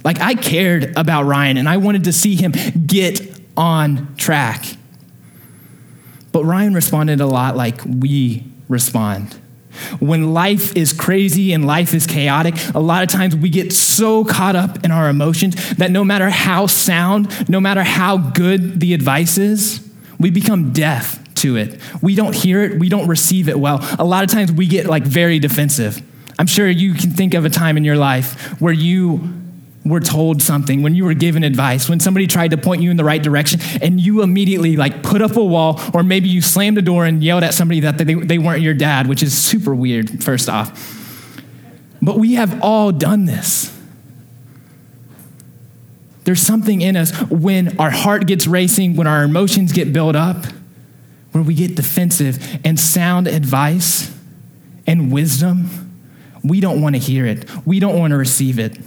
Like 0.03 0.19
I 0.21 0.35
cared 0.35 0.97
about 0.97 1.23
Ryan 1.23 1.57
and 1.57 1.67
I 1.67 1.77
wanted 1.77 2.05
to 2.05 2.13
see 2.13 2.35
him 2.35 2.53
get 2.85 3.21
on 3.57 4.15
track. 4.15 4.65
But 6.31 6.45
Ryan 6.45 6.73
responded 6.73 7.21
a 7.21 7.25
lot 7.25 7.57
like 7.57 7.81
we 7.85 8.43
respond. 8.69 9.37
When 9.99 10.33
life 10.33 10.75
is 10.75 10.93
crazy 10.93 11.53
and 11.53 11.65
life 11.65 11.93
is 11.93 12.05
chaotic, 12.05 12.55
a 12.73 12.79
lot 12.79 13.03
of 13.03 13.09
times 13.09 13.35
we 13.35 13.49
get 13.49 13.73
so 13.73 14.23
caught 14.23 14.55
up 14.55 14.83
in 14.85 14.91
our 14.91 15.09
emotions 15.09 15.75
that 15.75 15.91
no 15.91 16.03
matter 16.03 16.29
how 16.29 16.65
sound, 16.65 17.49
no 17.49 17.59
matter 17.59 17.83
how 17.83 18.17
good 18.17 18.79
the 18.79 18.93
advice 18.93 19.37
is, 19.37 19.85
we 20.19 20.29
become 20.29 20.71
deaf 20.73 21.19
to 21.39 21.57
it. 21.57 21.79
We 22.01 22.15
don't 22.15 22.35
hear 22.35 22.61
it, 22.63 22.79
we 22.79 22.89
don't 22.89 23.07
receive 23.07 23.49
it 23.49 23.59
well. 23.59 23.79
A 23.97 24.05
lot 24.05 24.23
of 24.23 24.29
times 24.29 24.51
we 24.51 24.67
get 24.67 24.85
like 24.85 25.03
very 25.03 25.39
defensive. 25.39 26.01
I'm 26.37 26.47
sure 26.47 26.69
you 26.69 26.93
can 26.93 27.11
think 27.11 27.33
of 27.33 27.43
a 27.45 27.49
time 27.49 27.75
in 27.75 27.83
your 27.83 27.97
life 27.97 28.61
where 28.61 28.73
you 28.73 29.35
were 29.85 29.99
told 29.99 30.41
something, 30.41 30.83
when 30.83 30.93
you 30.93 31.03
were 31.05 31.13
given 31.13 31.43
advice, 31.43 31.89
when 31.89 31.99
somebody 31.99 32.27
tried 32.27 32.51
to 32.51 32.57
point 32.57 32.81
you 32.81 32.91
in 32.91 32.97
the 32.97 33.03
right 33.03 33.23
direction, 33.23 33.59
and 33.81 33.99
you 33.99 34.21
immediately 34.21 34.75
like 34.75 35.03
put 35.03 35.21
up 35.21 35.35
a 35.35 35.43
wall, 35.43 35.81
or 35.93 36.03
maybe 36.03 36.29
you 36.29 36.41
slammed 36.41 36.77
a 36.77 36.81
door 36.81 37.05
and 37.05 37.23
yelled 37.23 37.43
at 37.43 37.53
somebody 37.53 37.79
that 37.79 37.97
they, 37.97 38.13
they 38.13 38.37
weren't 38.37 38.61
your 38.61 38.73
dad, 38.73 39.07
which 39.07 39.23
is 39.23 39.35
super 39.35 39.73
weird, 39.73 40.23
first 40.23 40.49
off. 40.49 41.41
But 42.01 42.17
we 42.17 42.35
have 42.35 42.61
all 42.61 42.91
done 42.91 43.25
this. 43.25 43.75
There's 46.25 46.41
something 46.41 46.81
in 46.81 46.95
us 46.95 47.11
when 47.29 47.79
our 47.79 47.89
heart 47.89 48.27
gets 48.27 48.45
racing, 48.45 48.95
when 48.95 49.07
our 49.07 49.23
emotions 49.23 49.71
get 49.71 49.91
built 49.91 50.15
up, 50.15 50.45
where 51.31 51.43
we 51.43 51.53
get 51.53 51.75
defensive, 51.75 52.59
and 52.63 52.79
sound 52.79 53.27
advice 53.27 54.15
and 54.87 55.11
wisdom 55.11 55.89
we 56.43 56.59
don't 56.59 56.81
want 56.81 56.95
to 56.95 56.99
hear 56.99 57.25
it, 57.25 57.49
we 57.65 57.79
don't 57.79 57.97
want 57.97 58.11
to 58.11 58.17
receive 58.17 58.59
it. 58.59 58.77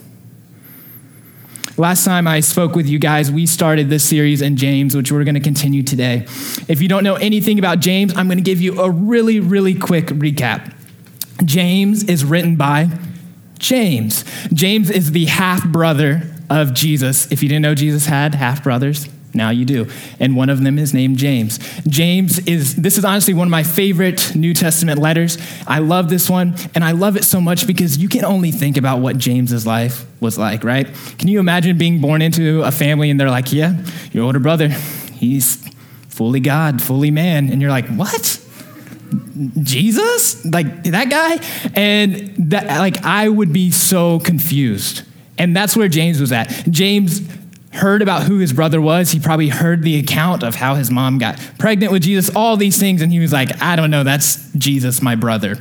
Last 1.78 2.04
time 2.04 2.28
I 2.28 2.40
spoke 2.40 2.74
with 2.74 2.86
you 2.86 2.98
guys, 2.98 3.30
we 3.30 3.46
started 3.46 3.88
this 3.88 4.04
series 4.04 4.42
in 4.42 4.56
James, 4.56 4.94
which 4.94 5.10
we're 5.10 5.24
going 5.24 5.34
to 5.34 5.40
continue 5.40 5.82
today. 5.82 6.26
If 6.68 6.82
you 6.82 6.88
don't 6.88 7.02
know 7.02 7.14
anything 7.14 7.58
about 7.58 7.80
James, 7.80 8.14
I'm 8.16 8.26
going 8.26 8.38
to 8.38 8.44
give 8.44 8.60
you 8.60 8.80
a 8.80 8.90
really, 8.90 9.40
really 9.40 9.74
quick 9.74 10.06
recap. 10.06 10.74
James 11.44 12.04
is 12.04 12.24
written 12.24 12.56
by 12.56 12.90
James. 13.58 14.24
James 14.52 14.90
is 14.90 15.12
the 15.12 15.24
half 15.26 15.66
brother 15.66 16.30
of 16.50 16.74
Jesus. 16.74 17.30
If 17.32 17.42
you 17.42 17.48
didn't 17.48 17.62
know 17.62 17.74
Jesus 17.74 18.04
had 18.04 18.34
half 18.34 18.62
brothers, 18.62 19.08
now 19.34 19.50
you 19.50 19.64
do. 19.64 19.88
And 20.20 20.36
one 20.36 20.50
of 20.50 20.62
them 20.62 20.78
is 20.78 20.92
named 20.92 21.16
James. 21.16 21.58
James 21.86 22.38
is, 22.40 22.76
this 22.76 22.98
is 22.98 23.04
honestly 23.04 23.34
one 23.34 23.46
of 23.46 23.50
my 23.50 23.62
favorite 23.62 24.34
New 24.34 24.54
Testament 24.54 25.00
letters. 25.00 25.38
I 25.66 25.78
love 25.78 26.10
this 26.10 26.28
one, 26.28 26.54
and 26.74 26.84
I 26.84 26.92
love 26.92 27.16
it 27.16 27.24
so 27.24 27.40
much 27.40 27.66
because 27.66 27.98
you 27.98 28.08
can 28.08 28.24
only 28.24 28.50
think 28.50 28.76
about 28.76 29.00
what 29.00 29.18
James's 29.18 29.66
life 29.66 30.04
was 30.20 30.38
like, 30.38 30.64
right? 30.64 30.86
Can 31.18 31.28
you 31.28 31.40
imagine 31.40 31.78
being 31.78 32.00
born 32.00 32.22
into 32.22 32.62
a 32.62 32.70
family 32.70 33.10
and 33.10 33.18
they're 33.18 33.30
like, 33.30 33.52
yeah, 33.52 33.82
your 34.12 34.24
older 34.24 34.38
brother, 34.38 34.68
he's 34.68 35.56
fully 36.08 36.40
God, 36.40 36.82
fully 36.82 37.10
man. 37.10 37.50
And 37.50 37.60
you're 37.60 37.70
like, 37.70 37.88
what? 37.88 38.38
Jesus? 39.62 40.44
Like 40.44 40.84
that 40.84 41.10
guy? 41.10 41.38
And 41.74 42.50
that, 42.50 42.66
like, 42.66 43.04
I 43.04 43.28
would 43.28 43.52
be 43.52 43.70
so 43.70 44.20
confused. 44.20 45.02
And 45.38 45.56
that's 45.56 45.76
where 45.76 45.88
James 45.88 46.20
was 46.20 46.32
at. 46.32 46.48
James 46.70 47.20
heard 47.72 48.02
about 48.02 48.24
who 48.24 48.38
his 48.38 48.52
brother 48.52 48.80
was. 48.80 49.12
He 49.12 49.20
probably 49.20 49.48
heard 49.48 49.82
the 49.82 49.98
account 49.98 50.42
of 50.42 50.54
how 50.54 50.74
his 50.74 50.90
mom 50.90 51.18
got 51.18 51.40
pregnant 51.58 51.92
with 51.92 52.02
Jesus, 52.02 52.34
all 52.34 52.56
these 52.56 52.78
things, 52.78 53.02
and 53.02 53.10
he 53.10 53.18
was 53.18 53.32
like, 53.32 53.62
I 53.62 53.76
don't 53.76 53.90
know, 53.90 54.04
that's 54.04 54.50
Jesus, 54.52 55.00
my 55.00 55.14
brother. 55.14 55.56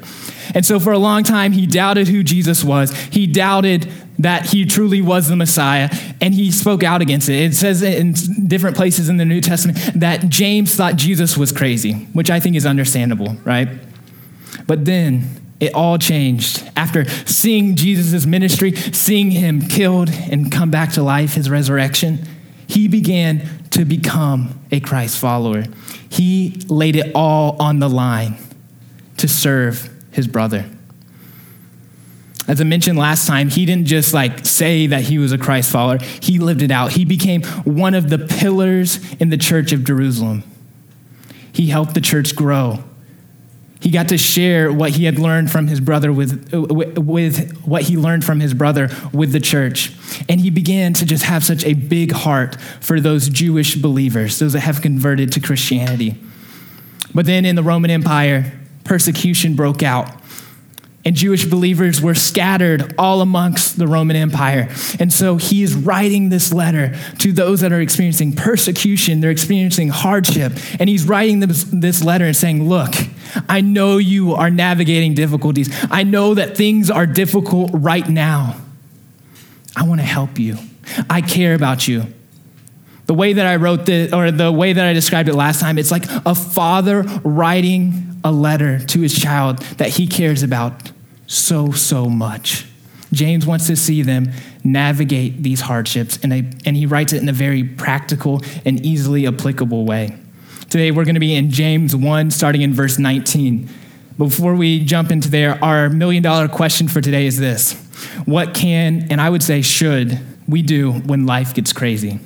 And 0.53 0.65
so 0.65 0.79
for 0.79 0.91
a 0.91 0.97
long 0.97 1.23
time, 1.23 1.53
he 1.53 1.65
doubted 1.65 2.09
who 2.09 2.23
Jesus 2.23 2.63
was. 2.63 2.91
He 3.05 3.27
doubted 3.27 3.89
that 4.19 4.47
he 4.47 4.65
truly 4.65 5.01
was 5.01 5.29
the 5.29 5.35
Messiah, 5.35 5.89
and 6.19 6.33
he 6.33 6.51
spoke 6.51 6.83
out 6.83 7.01
against 7.01 7.29
it. 7.29 7.35
It 7.35 7.53
says 7.55 7.81
in 7.81 8.13
different 8.47 8.75
places 8.75 9.09
in 9.09 9.17
the 9.17 9.25
New 9.25 9.41
Testament 9.41 9.79
that 9.95 10.29
James 10.29 10.75
thought 10.75 10.97
Jesus 10.97 11.37
was 11.37 11.51
crazy, 11.51 11.93
which 12.13 12.29
I 12.29 12.39
think 12.39 12.55
is 12.55 12.65
understandable, 12.65 13.35
right? 13.45 13.69
But 14.67 14.85
then 14.85 15.40
it 15.61 15.73
all 15.75 15.97
changed. 15.99 16.69
After 16.75 17.07
seeing 17.25 17.75
Jesus' 17.75 18.25
ministry, 18.25 18.75
seeing 18.75 19.31
him 19.31 19.61
killed 19.61 20.09
and 20.09 20.51
come 20.51 20.71
back 20.71 20.91
to 20.93 21.03
life, 21.03 21.35
his 21.35 21.49
resurrection, 21.49 22.27
he 22.67 22.87
began 22.87 23.47
to 23.69 23.85
become 23.85 24.59
a 24.71 24.79
Christ 24.79 25.19
follower. 25.19 25.65
He 26.09 26.61
laid 26.67 26.95
it 26.95 27.11
all 27.13 27.55
on 27.61 27.79
the 27.79 27.87
line 27.87 28.37
to 29.17 29.27
serve 29.27 29.89
his 30.11 30.27
brother. 30.27 30.65
As 32.47 32.59
I 32.59 32.63
mentioned 32.63 32.97
last 32.97 33.27
time, 33.27 33.49
he 33.49 33.65
didn't 33.65 33.85
just 33.85 34.15
like 34.15 34.45
say 34.45 34.87
that 34.87 35.03
he 35.03 35.19
was 35.19 35.31
a 35.31 35.37
Christ 35.37 35.71
follower, 35.71 35.99
he 35.99 36.39
lived 36.39 36.63
it 36.63 36.71
out. 36.71 36.93
He 36.93 37.05
became 37.05 37.43
one 37.63 37.93
of 37.93 38.09
the 38.09 38.17
pillars 38.17 38.99
in 39.21 39.29
the 39.29 39.37
church 39.37 39.71
of 39.71 39.83
Jerusalem. 39.83 40.43
He 41.53 41.67
helped 41.67 41.93
the 41.93 42.01
church 42.01 42.35
grow 42.35 42.83
He 43.81 43.89
got 43.89 44.09
to 44.09 44.17
share 44.17 44.71
what 44.71 44.91
he 44.91 45.05
had 45.05 45.17
learned 45.17 45.51
from 45.51 45.67
his 45.67 45.79
brother 45.79 46.13
with, 46.13 46.53
with 46.53 47.57
what 47.65 47.83
he 47.83 47.97
learned 47.97 48.23
from 48.23 48.39
his 48.39 48.53
brother 48.53 48.89
with 49.11 49.31
the 49.31 49.39
church. 49.39 49.91
And 50.29 50.39
he 50.39 50.51
began 50.51 50.93
to 50.93 51.05
just 51.05 51.23
have 51.23 51.43
such 51.43 51.65
a 51.65 51.73
big 51.73 52.11
heart 52.11 52.61
for 52.79 53.01
those 53.01 53.27
Jewish 53.27 53.75
believers, 53.75 54.37
those 54.37 54.53
that 54.53 54.59
have 54.59 54.83
converted 54.83 55.31
to 55.33 55.39
Christianity. 55.39 56.15
But 57.15 57.25
then 57.25 57.43
in 57.43 57.55
the 57.55 57.63
Roman 57.63 57.89
Empire, 57.89 58.53
persecution 58.83 59.55
broke 59.55 59.81
out 59.81 60.20
and 61.03 61.15
Jewish 61.15 61.45
believers 61.45 61.99
were 62.01 62.13
scattered 62.13 62.93
all 62.97 63.21
amongst 63.21 63.77
the 63.77 63.87
Roman 63.87 64.15
Empire. 64.15 64.69
And 64.99 65.11
so 65.11 65.37
he 65.37 65.63
is 65.63 65.73
writing 65.73 66.29
this 66.29 66.53
letter 66.53 66.95
to 67.19 67.31
those 67.31 67.61
that 67.61 67.71
are 67.71 67.81
experiencing 67.81 68.33
persecution, 68.33 69.19
they're 69.19 69.31
experiencing 69.31 69.89
hardship. 69.89 70.53
And 70.79 70.89
he's 70.89 71.05
writing 71.07 71.39
this, 71.39 71.63
this 71.63 72.03
letter 72.03 72.25
and 72.25 72.35
saying, 72.35 72.67
Look, 72.67 72.93
I 73.49 73.61
know 73.61 73.97
you 73.97 74.33
are 74.33 74.51
navigating 74.51 75.13
difficulties. 75.15 75.69
I 75.89 76.03
know 76.03 76.35
that 76.35 76.55
things 76.55 76.91
are 76.91 77.07
difficult 77.07 77.71
right 77.73 78.07
now. 78.07 78.57
I 79.75 79.87
want 79.87 80.01
to 80.01 80.05
help 80.05 80.37
you. 80.37 80.57
I 81.09 81.21
care 81.21 81.55
about 81.55 81.87
you. 81.87 82.05
The 83.07 83.13
way 83.13 83.33
that 83.33 83.45
I 83.45 83.55
wrote 83.55 83.85
this, 83.85 84.13
or 84.13 84.31
the 84.31 84.51
way 84.51 84.73
that 84.73 84.85
I 84.85 84.93
described 84.93 85.27
it 85.29 85.35
last 85.35 85.59
time, 85.59 85.77
it's 85.77 85.91
like 85.91 86.05
a 86.25 86.35
father 86.35 87.01
writing 87.23 88.10
a 88.23 88.31
letter 88.31 88.79
to 88.79 89.01
his 89.01 89.17
child 89.17 89.59
that 89.77 89.89
he 89.89 90.07
cares 90.07 90.43
about 90.43 90.91
so, 91.27 91.71
so 91.71 92.07
much. 92.07 92.65
James 93.13 93.45
wants 93.45 93.67
to 93.67 93.75
see 93.75 94.01
them 94.01 94.31
navigate 94.63 95.43
these 95.43 95.61
hardships, 95.61 96.17
and, 96.23 96.33
and 96.33 96.77
he 96.77 96.85
writes 96.85 97.13
it 97.13 97.21
in 97.21 97.29
a 97.29 97.33
very 97.33 97.63
practical 97.63 98.41
and 98.65 98.85
easily 98.85 99.27
applicable 99.27 99.85
way. 99.85 100.17
Today, 100.69 100.91
we're 100.91 101.03
going 101.03 101.15
to 101.15 101.19
be 101.21 101.35
in 101.35 101.49
James 101.49 101.95
1, 101.95 102.31
starting 102.31 102.61
in 102.61 102.73
verse 102.73 102.97
19. 102.97 103.69
Before 104.17 104.55
we 104.55 104.83
jump 104.83 105.11
into 105.11 105.29
there, 105.29 105.61
our 105.63 105.89
million 105.89 106.23
dollar 106.23 106.47
question 106.47 106.87
for 106.87 107.01
today 107.01 107.25
is 107.25 107.37
this 107.37 107.73
What 108.25 108.53
can, 108.53 109.07
and 109.11 109.19
I 109.19 109.29
would 109.29 109.43
say 109.43 109.61
should, 109.61 110.19
we 110.47 110.61
do 110.61 110.91
when 110.91 111.25
life 111.25 111.53
gets 111.53 111.73
crazy? 111.73 112.19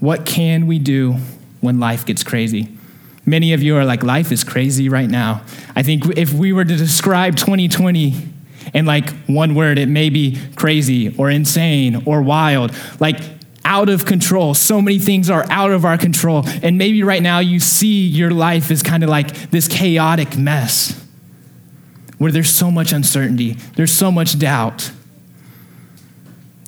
What 0.00 0.26
can 0.26 0.66
we 0.66 0.78
do 0.78 1.16
when 1.60 1.78
life 1.78 2.06
gets 2.06 2.22
crazy? 2.22 2.76
Many 3.24 3.52
of 3.52 3.62
you 3.62 3.76
are 3.76 3.84
like, 3.84 4.02
life 4.02 4.32
is 4.32 4.42
crazy 4.42 4.88
right 4.88 5.08
now. 5.08 5.42
I 5.76 5.82
think 5.82 6.06
if 6.16 6.32
we 6.32 6.52
were 6.52 6.64
to 6.64 6.76
describe 6.76 7.36
2020 7.36 8.14
in 8.74 8.86
like 8.86 9.10
one 9.26 9.54
word, 9.54 9.78
it 9.78 9.88
may 9.88 10.10
be 10.10 10.38
crazy 10.56 11.14
or 11.16 11.30
insane 11.30 12.02
or 12.04 12.22
wild, 12.22 12.74
like 12.98 13.20
out 13.64 13.88
of 13.88 14.04
control. 14.04 14.54
So 14.54 14.82
many 14.82 14.98
things 14.98 15.30
are 15.30 15.46
out 15.50 15.70
of 15.70 15.84
our 15.84 15.96
control. 15.96 16.44
And 16.62 16.78
maybe 16.78 17.02
right 17.02 17.22
now 17.22 17.38
you 17.38 17.60
see 17.60 18.06
your 18.06 18.30
life 18.30 18.70
is 18.70 18.82
kind 18.82 19.04
of 19.04 19.10
like 19.10 19.50
this 19.50 19.68
chaotic 19.68 20.36
mess 20.36 20.98
where 22.18 22.32
there's 22.32 22.50
so 22.50 22.70
much 22.70 22.92
uncertainty, 22.92 23.52
there's 23.76 23.92
so 23.92 24.10
much 24.10 24.38
doubt. 24.38 24.90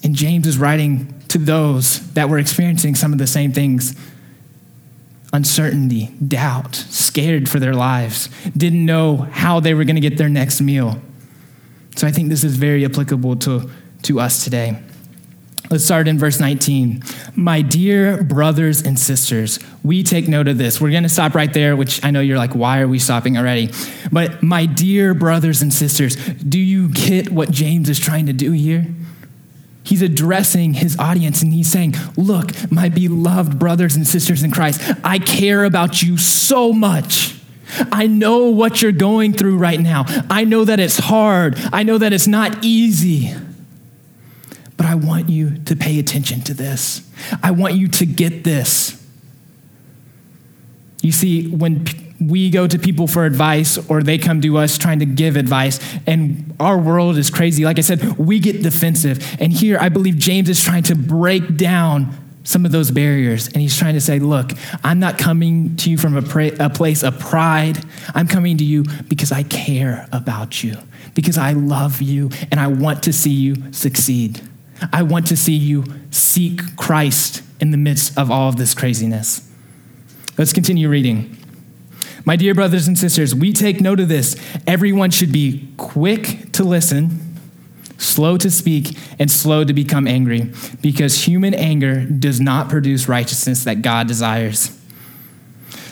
And 0.03 0.15
James 0.15 0.47
is 0.47 0.59
writing 0.59 1.21
to 1.29 1.39
those 1.39 2.13
that 2.13 2.29
were 2.29 2.39
experiencing 2.39 2.95
some 2.95 3.13
of 3.13 3.19
the 3.19 3.27
same 3.27 3.53
things 3.53 3.95
uncertainty, 5.35 6.15
doubt, 6.27 6.77
scared 6.77 7.49
for 7.49 7.59
their 7.59 7.75
lives, 7.75 8.29
didn't 8.57 8.87
know 8.87 9.17
how 9.17 9.59
they 9.59 9.75
were 9.75 9.85
going 9.85 9.97
to 9.97 10.01
get 10.01 10.17
their 10.17 10.29
next 10.29 10.61
meal. 10.61 11.03
So 11.97 12.07
I 12.07 12.13
think 12.13 12.29
this 12.29 12.45
is 12.45 12.57
very 12.57 12.85
applicable 12.85 13.37
to, 13.39 13.69
to 14.03 14.21
us 14.21 14.45
today. 14.45 14.81
Let's 15.71 15.85
start 15.85 16.07
in 16.07 16.21
verse 16.21 16.39
19. 16.39 17.03
My 17.35 17.63
dear 17.63 18.23
brothers 18.23 18.83
and 18.83 18.97
sisters, 18.97 19.59
we 19.83 20.05
take 20.05 20.29
note 20.29 20.47
of 20.47 20.57
this. 20.57 20.81
We're 20.81 20.93
going 20.93 21.03
to 21.03 21.09
stop 21.09 21.35
right 21.35 21.53
there, 21.53 21.75
which 21.75 22.05
I 22.05 22.13
know 22.13 22.21
you're 22.21 22.39
like, 22.39 22.55
why 22.55 22.81
are 22.81 22.89
we 22.89 23.01
stopping 23.01 23.37
already? 23.37 23.71
But 24.13 24.41
my 24.41 24.67
dear 24.67 25.15
brothers 25.15 25.63
and 25.63 25.73
sisters, 25.73 26.15
do 26.17 26.61
you 26.61 26.91
get 26.91 27.31
what 27.31 27.51
James 27.51 27.89
is 27.89 27.99
trying 27.99 28.27
to 28.27 28.33
do 28.33 28.53
here? 28.53 28.87
He's 29.85 30.01
addressing 30.01 30.75
his 30.75 30.99
audience 30.99 31.43
and 31.43 31.53
he's 31.53 31.71
saying, 31.71 31.95
Look, 32.17 32.51
my 32.73 32.89
beloved 32.89 33.59
brothers 33.59 33.95
and 33.95 34.07
sisters 34.07 34.43
in 34.43 34.51
Christ, 34.51 34.81
I 35.05 35.19
care 35.19 35.65
about 35.65 36.03
you 36.03 36.17
so 36.17 36.73
much. 36.73 37.39
I 37.93 38.07
know 38.07 38.47
what 38.47 38.81
you're 38.81 38.93
going 38.93 39.35
through 39.35 39.59
right 39.59 39.79
now. 39.79 40.05
I 40.31 40.45
know 40.45 40.65
that 40.65 40.81
it's 40.81 40.99
hard. 40.99 41.57
I 41.73 41.83
know 41.83 41.99
that 41.99 42.13
it's 42.13 42.27
not 42.27 42.65
easy. 42.65 43.35
But 44.77 44.87
I 44.87 44.95
want 44.95 45.29
you 45.29 45.59
to 45.65 45.77
pay 45.77 45.99
attention 45.99 46.41
to 46.43 46.55
this. 46.55 47.09
I 47.43 47.51
want 47.51 47.75
you 47.75 47.89
to 47.89 48.07
get 48.07 48.43
this. 48.43 49.01
You 51.03 51.13
see, 51.13 51.49
when 51.49 51.85
we 52.21 52.51
go 52.51 52.67
to 52.67 52.79
people 52.79 53.07
for 53.07 53.25
advice 53.25 53.79
or 53.91 54.03
they 54.03 54.19
come 54.19 54.41
to 54.41 54.57
us 54.59 54.79
trying 54.79 55.01
to 55.01 55.07
give 55.07 55.37
advice. 55.37 55.81
And 56.07 56.55
our 56.61 56.79
world 56.79 57.17
is 57.17 57.31
crazy. 57.31 57.65
Like 57.65 57.79
i 57.79 57.83
said 57.83 58.19
we 58.19 58.39
get 58.39 58.63
defensive. 58.63 59.37
And 59.41 59.53
here 59.53 59.79
i 59.81 59.89
believe 59.89 60.17
james 60.19 60.49
is 60.49 60.63
trying 60.63 60.85
to 60.85 60.95
break 60.95 61.57
down 61.57 62.17
some 62.45 62.67
of 62.67 62.73
those 62.73 62.91
barriers. 62.91 63.47
And 63.49 63.57
he's 63.57 63.77
trying 63.77 63.95
to 63.95 64.01
say 64.01 64.19
look 64.19 64.53
i'm 64.83 65.01
not 65.01 65.19
coming 65.19 65.77
to 65.77 65.91
you 65.91 65.99
from 65.99 66.17
a, 66.17 66.23
pra- 66.23 66.57
a 66.61 66.71
place 66.71 67.03
of 67.03 67.19
pride. 67.19 67.79
I'm 68.15 68.29
coming 68.29 68.59
to 68.59 68.65
you 68.65 68.85
because 69.09 69.33
i 69.33 69.43
care 69.43 70.09
about 70.13 70.63
you 70.63 70.77
because 71.15 71.39
i 71.39 71.53
love 71.53 72.01
you 72.01 72.31
and 72.51 72.61
i 72.61 72.67
want 72.67 73.03
to 73.05 73.13
see 73.13 73.31
you 73.31 73.73
succeed. 73.73 74.41
I 74.93 75.03
want 75.03 75.29
to 75.29 75.37
see 75.37 75.55
you 75.55 75.85
seek 76.11 76.77
christ 76.77 77.43
in 77.61 77.71
the 77.71 77.77
midst 77.77 78.17
of 78.19 78.31
all 78.31 78.49
of 78.49 78.57
this 78.57 78.75
craziness. 78.75 79.51
Let's 80.37 80.53
continue 80.53 80.89
reading 80.89 81.39
my 82.25 82.37
dear 82.37 82.55
brothers 82.55 82.89
and 82.89 82.99
sisters, 82.99 83.35
we 83.35 83.53
take 83.53 83.81
note 83.81 84.01
of 84.01 84.09
this. 84.09 84.37
Everyone 84.67 85.11
should 85.11 85.33
be 85.33 85.69
quick 85.77 86.53
to 86.53 86.65
listen, 86.65 87.37
slow 87.99 88.37
to 88.39 88.51
speak, 88.51 88.97
and 89.19 89.31
slow 89.31 89.65
to 89.65 89.73
become 89.73 90.07
angry, 90.07 90.51
because 90.81 91.25
human 91.25 91.55
anger 91.55 92.05
does 92.05 92.41
not 92.41 92.69
produce 92.69 93.09
righteousness 93.09 93.65
that 93.65 93.83
God 93.83 94.09
desires. 94.09 94.79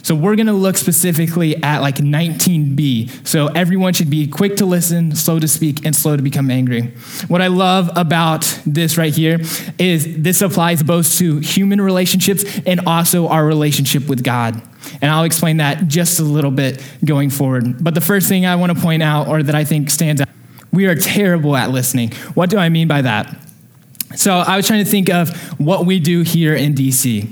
So 0.02 0.16
we're 0.16 0.34
going 0.34 0.48
to 0.48 0.52
look 0.52 0.76
specifically 0.76 1.62
at 1.62 1.80
like 1.80 1.96
19b. 1.96 3.26
So 3.26 3.46
everyone 3.46 3.92
should 3.92 4.10
be 4.10 4.26
quick 4.26 4.56
to 4.56 4.66
listen, 4.66 5.14
slow 5.14 5.38
to 5.38 5.46
speak, 5.46 5.86
and 5.86 5.94
slow 5.94 6.16
to 6.16 6.22
become 6.22 6.50
angry. 6.50 6.88
What 7.28 7.40
I 7.40 7.46
love 7.46 7.88
about 7.94 8.42
this 8.66 8.98
right 8.98 9.14
here 9.14 9.38
is 9.78 10.16
this 10.18 10.42
applies 10.42 10.82
both 10.82 11.16
to 11.18 11.38
human 11.38 11.80
relationships 11.80 12.44
and 12.66 12.80
also 12.86 13.28
our 13.28 13.46
relationship 13.46 14.08
with 14.08 14.24
God. 14.24 14.60
And 15.02 15.10
I'll 15.10 15.24
explain 15.24 15.56
that 15.58 15.88
just 15.88 16.20
a 16.20 16.22
little 16.22 16.52
bit 16.52 16.82
going 17.04 17.28
forward. 17.28 17.82
But 17.82 17.94
the 17.94 18.00
first 18.00 18.28
thing 18.28 18.46
I 18.46 18.54
want 18.54 18.74
to 18.74 18.80
point 18.80 19.02
out, 19.02 19.26
or 19.26 19.42
that 19.42 19.54
I 19.54 19.64
think 19.64 19.90
stands 19.90 20.20
out, 20.20 20.28
we 20.72 20.86
are 20.86 20.94
terrible 20.94 21.56
at 21.56 21.70
listening. 21.70 22.12
What 22.34 22.48
do 22.48 22.56
I 22.56 22.68
mean 22.68 22.86
by 22.86 23.02
that? 23.02 23.36
So 24.14 24.36
I 24.36 24.56
was 24.56 24.66
trying 24.66 24.84
to 24.84 24.90
think 24.90 25.10
of 25.10 25.36
what 25.58 25.86
we 25.86 25.98
do 25.98 26.22
here 26.22 26.54
in 26.54 26.74
DC. 26.74 27.28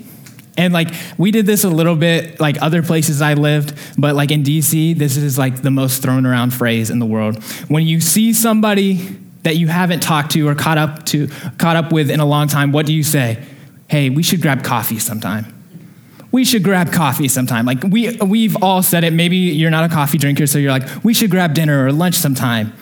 And 0.57 0.75
like 0.75 0.89
we 1.17 1.31
did 1.31 1.47
this 1.47 1.65
a 1.65 1.69
little 1.69 1.97
bit 1.97 2.41
like 2.41 2.61
other 2.61 2.83
places 2.83 3.23
I 3.23 3.35
lived, 3.35 3.79
but 3.97 4.15
like 4.17 4.31
in 4.31 4.43
DC, 4.43 4.99
this 4.99 5.17
is 5.17 5.39
like 5.39 5.63
the 5.63 5.71
most 5.71 6.03
thrown 6.03 6.27
around 6.27 6.53
phrase 6.53 6.91
in 6.91 6.99
the 6.99 7.07
world. 7.07 7.43
When 7.69 7.87
you 7.87 8.01
see 8.01 8.35
somebody 8.35 8.95
that 9.43 9.57
you 9.57 9.69
haven't 9.69 10.01
talked 10.01 10.33
to 10.33 10.49
or 10.49 10.55
caught 10.55 10.77
up 10.77 11.07
to 11.07 11.29
caught 11.57 11.77
up 11.77 11.93
with 11.93 12.11
in 12.11 12.21
a 12.21 12.27
long 12.27 12.49
time, 12.49 12.73
what 12.73 12.85
do 12.85 12.93
you 12.93 13.05
say? 13.05 13.43
Hey, 13.89 14.11
we 14.11 14.23
should 14.23 14.43
grab 14.43 14.65
coffee 14.65 14.99
sometime. 14.99 15.60
We 16.33 16.45
should 16.45 16.63
grab 16.63 16.93
coffee 16.93 17.29
sometime. 17.29 17.67
Like 17.67 17.83
we 17.83 18.17
we've 18.17 18.63
all 18.63 18.83
said 18.83 19.05
it. 19.05 19.13
Maybe 19.13 19.37
you're 19.37 19.71
not 19.71 19.85
a 19.85 19.93
coffee 19.93 20.19
drinker, 20.19 20.47
so 20.47 20.59
you're 20.59 20.71
like, 20.71 21.05
we 21.05 21.13
should 21.13 21.31
grab 21.31 21.55
dinner 21.55 21.87
or 21.87 21.93
lunch 21.93 22.15
sometime. 22.17 22.73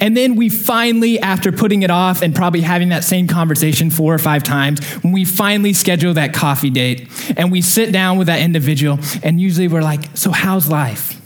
And 0.00 0.16
then 0.16 0.36
we 0.36 0.48
finally, 0.48 1.20
after 1.20 1.52
putting 1.52 1.82
it 1.82 1.90
off 1.90 2.22
and 2.22 2.34
probably 2.34 2.60
having 2.60 2.90
that 2.90 3.04
same 3.04 3.26
conversation 3.26 3.90
four 3.90 4.14
or 4.14 4.18
five 4.18 4.42
times, 4.42 4.84
when 5.02 5.12
we 5.12 5.24
finally 5.24 5.72
schedule 5.72 6.14
that 6.14 6.34
coffee 6.34 6.70
date 6.70 7.08
and 7.36 7.52
we 7.52 7.60
sit 7.62 7.92
down 7.92 8.18
with 8.18 8.26
that 8.26 8.40
individual, 8.40 8.98
and 9.22 9.40
usually 9.40 9.68
we're 9.68 9.82
like, 9.82 10.16
So, 10.16 10.30
how's 10.30 10.68
life? 10.68 11.20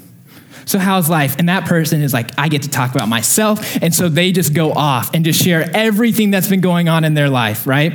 So, 0.67 0.79
how's 0.79 1.11
life? 1.11 1.37
And 1.39 1.49
that 1.49 1.67
person 1.67 2.03
is 2.03 2.13
like, 2.13 2.31
I 2.39 2.49
get 2.49 2.63
to 2.63 2.71
talk 2.71 2.95
about 2.95 3.09
myself. 3.09 3.83
And 3.83 3.95
so 3.95 4.09
they 4.09 4.33
just 4.33 4.55
go 4.55 4.73
off 4.73 5.15
and 5.15 5.25
just 5.25 5.43
share 5.43 5.69
everything 5.75 6.31
that's 6.31 6.49
been 6.49 6.63
going 6.63 6.89
on 6.89 7.05
in 7.05 7.15
their 7.15 7.29
life, 7.29 7.67
right? 7.67 7.93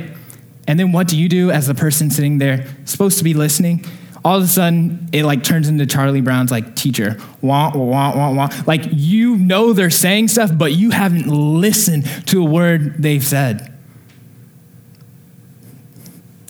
And 0.70 0.78
then 0.78 0.92
what 0.92 1.08
do 1.08 1.18
you 1.18 1.28
do 1.28 1.50
as 1.50 1.66
the 1.66 1.74
person 1.74 2.10
sitting 2.10 2.38
there 2.38 2.64
supposed 2.84 3.18
to 3.18 3.24
be 3.24 3.34
listening? 3.34 3.84
all 4.22 4.36
of 4.36 4.44
a 4.44 4.46
sudden 4.46 5.08
it 5.12 5.24
like 5.24 5.42
turns 5.42 5.66
into 5.66 5.86
Charlie 5.86 6.20
Brown's 6.20 6.50
like 6.50 6.76
teacher. 6.76 7.16
Wah, 7.40 7.72
wah, 7.74 8.14
wah, 8.14 8.30
wah. 8.34 8.50
Like 8.66 8.82
you 8.90 9.36
know 9.36 9.72
they're 9.72 9.88
saying 9.88 10.28
stuff, 10.28 10.50
but 10.54 10.72
you 10.72 10.90
haven't 10.90 11.26
listened 11.26 12.04
to 12.26 12.42
a 12.42 12.44
word 12.44 13.02
they've 13.02 13.24
said. 13.24 13.72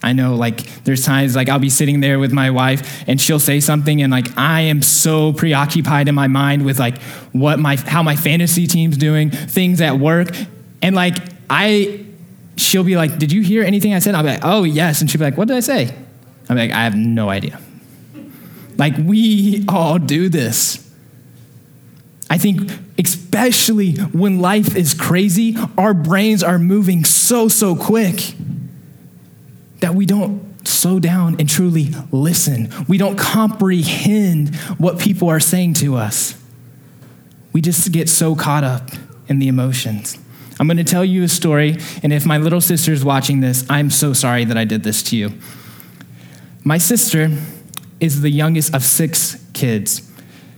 I 0.03 0.15
know 0.15 0.35
like 0.35 0.83
there's 0.83 1.05
times 1.05 1.37
like 1.37 1.49
I'll 1.49 1.61
be 1.61 1.71
sitting 1.71 2.01
there 2.01 2.19
with 2.19 2.33
my 2.33 2.51
wife 2.51 3.05
and 3.07 3.21
she'll 3.21 3.39
say 3.39 3.61
something 3.61 4.03
and 4.03 4.11
like 4.11 4.37
I 4.37 4.63
am 4.63 4.83
so 4.83 5.33
preoccupied 5.33 6.09
in 6.09 6.17
my 6.17 6.27
mind 6.27 6.65
with 6.65 6.81
like 6.81 7.01
what 7.31 7.61
my 7.61 7.77
how 7.77 8.03
my 8.03 8.17
fantasy 8.17 8.67
team's 8.67 8.97
doing, 8.97 9.31
things 9.31 9.81
at 9.81 9.97
work. 9.97 10.29
And 10.83 10.97
like 10.97 11.17
I 11.49 12.05
she'll 12.61 12.85
be 12.85 12.97
like, 12.97 13.19
Did 13.19 13.33
you 13.33 13.43
hear 13.43 13.63
anything 13.63 13.95
I 13.95 13.99
said? 13.99 14.15
I'll 14.15 14.23
be 14.23 14.29
like, 14.29 14.45
Oh 14.45 14.65
yes. 14.65 15.01
And 15.01 15.11
she'll 15.11 15.19
be 15.19 15.25
like, 15.25 15.37
What 15.37 15.49
did 15.49 15.57
I 15.57 15.61
say? 15.61 15.95
I'm 16.49 16.57
like, 16.57 16.73
I 16.73 16.85
have 16.85 16.97
no 16.97 17.29
idea. 17.31 17.61
Like, 18.77 18.95
we 18.99 19.65
all 19.69 19.99
do 19.99 20.29
this. 20.29 20.91
I 22.29 22.39
think, 22.39 22.71
especially 22.99 23.97
when 23.97 24.41
life 24.41 24.75
is 24.75 24.95
crazy, 24.95 25.57
our 25.77 25.95
brains 25.95 26.43
are 26.43 26.59
moving 26.59 27.05
so, 27.05 27.49
so 27.49 27.77
quick 27.77 28.35
that 29.81 29.95
we 29.95 30.07
don't 30.07 30.67
slow 30.67 30.99
down 30.99 31.37
and 31.39 31.49
truly 31.49 31.91
listen. 32.11 32.73
We 32.89 32.99
don't 32.99 33.19
comprehend 33.19 34.55
what 34.79 34.99
people 34.99 35.29
are 35.29 35.41
saying 35.41 35.75
to 35.75 35.97
us. 35.97 36.35
We 37.53 37.61
just 37.61 37.91
get 37.93 38.09
so 38.09 38.35
caught 38.35 38.65
up 38.65 38.91
in 39.29 39.39
the 39.39 39.49
emotions. 39.49 40.19
I'm 40.61 40.67
going 40.67 40.77
to 40.77 40.85
tell 40.85 41.07
you 41.07 41.23
a 41.23 41.29
story, 41.29 41.79
and 42.03 42.13
if 42.13 42.27
my 42.27 42.37
little 42.37 42.61
sister 42.61 42.93
is 42.93 43.03
watching 43.03 43.41
this, 43.41 43.65
I'm 43.71 43.89
so 43.89 44.13
sorry 44.13 44.45
that 44.45 44.59
I 44.59 44.67
did 44.67 44.83
this 44.83 45.03
to 45.05 45.17
you. 45.17 45.33
My 46.65 46.77
sister 46.77 47.31
is 47.99 48.21
the 48.21 48.29
youngest 48.29 48.75
of 48.75 48.85
six 48.85 49.43
kids. 49.55 50.07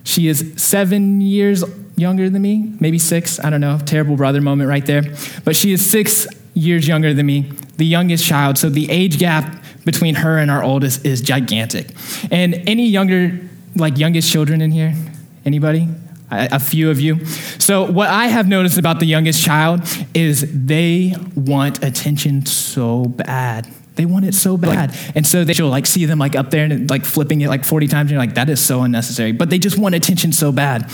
She 0.03 0.27
is 0.27 0.55
seven 0.57 1.21
years 1.21 1.63
younger 1.95 2.29
than 2.29 2.43
me, 2.43 2.75
maybe 2.81 2.99
six, 2.99 3.39
I 3.45 3.49
don't 3.49 3.61
know, 3.61 3.79
terrible 3.79 4.17
brother 4.17 4.41
moment 4.41 4.69
right 4.69 4.85
there. 4.85 5.05
But 5.45 5.55
she 5.55 5.73
is 5.73 5.89
six 5.89 6.27
years 6.53 6.89
younger 6.89 7.15
than 7.15 7.27
me, 7.27 7.53
the 7.77 7.87
youngest 7.87 8.27
child. 8.27 8.59
So 8.59 8.71
the 8.71 8.91
age 8.91 9.21
gap 9.21 9.63
between 9.85 10.17
her 10.17 10.37
and 10.37 10.51
our 10.51 10.65
oldest 10.65 11.07
is 11.07 11.21
gigantic. 11.21 11.95
And 12.29 12.69
any 12.69 12.89
younger, 12.89 13.39
like 13.77 13.99
youngest 13.99 14.33
children 14.33 14.63
in 14.63 14.73
here? 14.73 14.97
Anybody? 15.45 15.89
A, 16.35 16.59
few 16.59 16.91
of 16.91 16.99
you. 16.99 17.27
So, 17.59 17.91
what 17.91 18.09
I 18.09 18.27
have 18.27 18.49
noticed 18.49 18.79
about 18.79 19.01
the 19.01 19.07
youngest 19.07 19.45
child 19.45 19.83
is 20.15 20.67
they 20.67 21.15
want 21.37 21.85
attention 21.85 22.47
so 22.47 23.05
bad. 23.05 23.69
They 23.97 24.07
want 24.07 24.25
it 24.25 24.35
so 24.35 24.57
bad. 24.57 24.91
Like, 24.91 25.17
and 25.17 25.27
so 25.27 25.45
they, 25.45 25.55
will 25.63 25.69
like 25.69 25.85
see 25.85 26.07
them 26.07 26.19
like 26.19 26.35
up 26.35 26.51
there 26.51 26.65
and 26.65 26.89
like 26.89 27.05
flipping 27.05 27.43
it 27.43 27.49
like 27.49 27.65
40 27.65 27.87
times. 27.89 28.03
And 28.03 28.13
you're 28.13 28.19
like, 28.19 28.37
that 28.37 28.49
is 28.49 28.65
so 28.65 28.83
unnecessary. 28.83 29.33
But 29.33 29.51
they 29.51 29.59
just 29.59 29.77
want 29.77 29.95
attention 29.95 30.33
so 30.33 30.53
bad. 30.53 30.91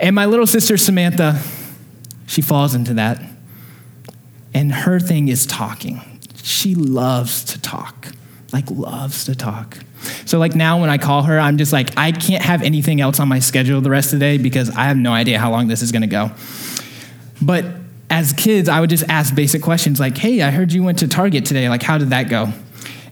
And 0.00 0.14
my 0.14 0.26
little 0.26 0.46
sister 0.46 0.76
Samantha, 0.76 1.40
she 2.26 2.42
falls 2.42 2.74
into 2.74 2.94
that. 2.94 3.22
And 4.52 4.72
her 4.72 5.00
thing 5.00 5.28
is 5.28 5.46
talking. 5.46 6.20
She 6.42 6.74
loves 6.74 7.42
to 7.44 7.60
talk, 7.60 8.08
like, 8.52 8.70
loves 8.70 9.24
to 9.24 9.34
talk. 9.34 9.78
So, 10.26 10.38
like, 10.38 10.54
now 10.54 10.80
when 10.80 10.90
I 10.90 10.98
call 10.98 11.22
her, 11.22 11.38
I'm 11.38 11.58
just 11.58 11.72
like, 11.72 11.96
I 11.96 12.12
can't 12.12 12.42
have 12.42 12.62
anything 12.62 13.00
else 13.00 13.20
on 13.20 13.28
my 13.28 13.38
schedule 13.38 13.80
the 13.80 13.90
rest 13.90 14.12
of 14.12 14.18
the 14.18 14.24
day 14.24 14.38
because 14.38 14.70
I 14.70 14.84
have 14.84 14.96
no 14.96 15.12
idea 15.12 15.38
how 15.38 15.50
long 15.50 15.68
this 15.68 15.82
is 15.82 15.92
gonna 15.92 16.06
go. 16.06 16.30
But 17.40 17.64
as 18.10 18.32
kids, 18.32 18.68
I 18.68 18.80
would 18.80 18.90
just 18.90 19.04
ask 19.08 19.34
basic 19.34 19.62
questions 19.62 19.98
like, 19.98 20.16
hey, 20.16 20.42
I 20.42 20.50
heard 20.50 20.72
you 20.72 20.82
went 20.82 20.98
to 21.00 21.08
Target 21.08 21.44
today. 21.44 21.68
Like, 21.68 21.82
how 21.82 21.98
did 21.98 22.10
that 22.10 22.28
go? 22.28 22.52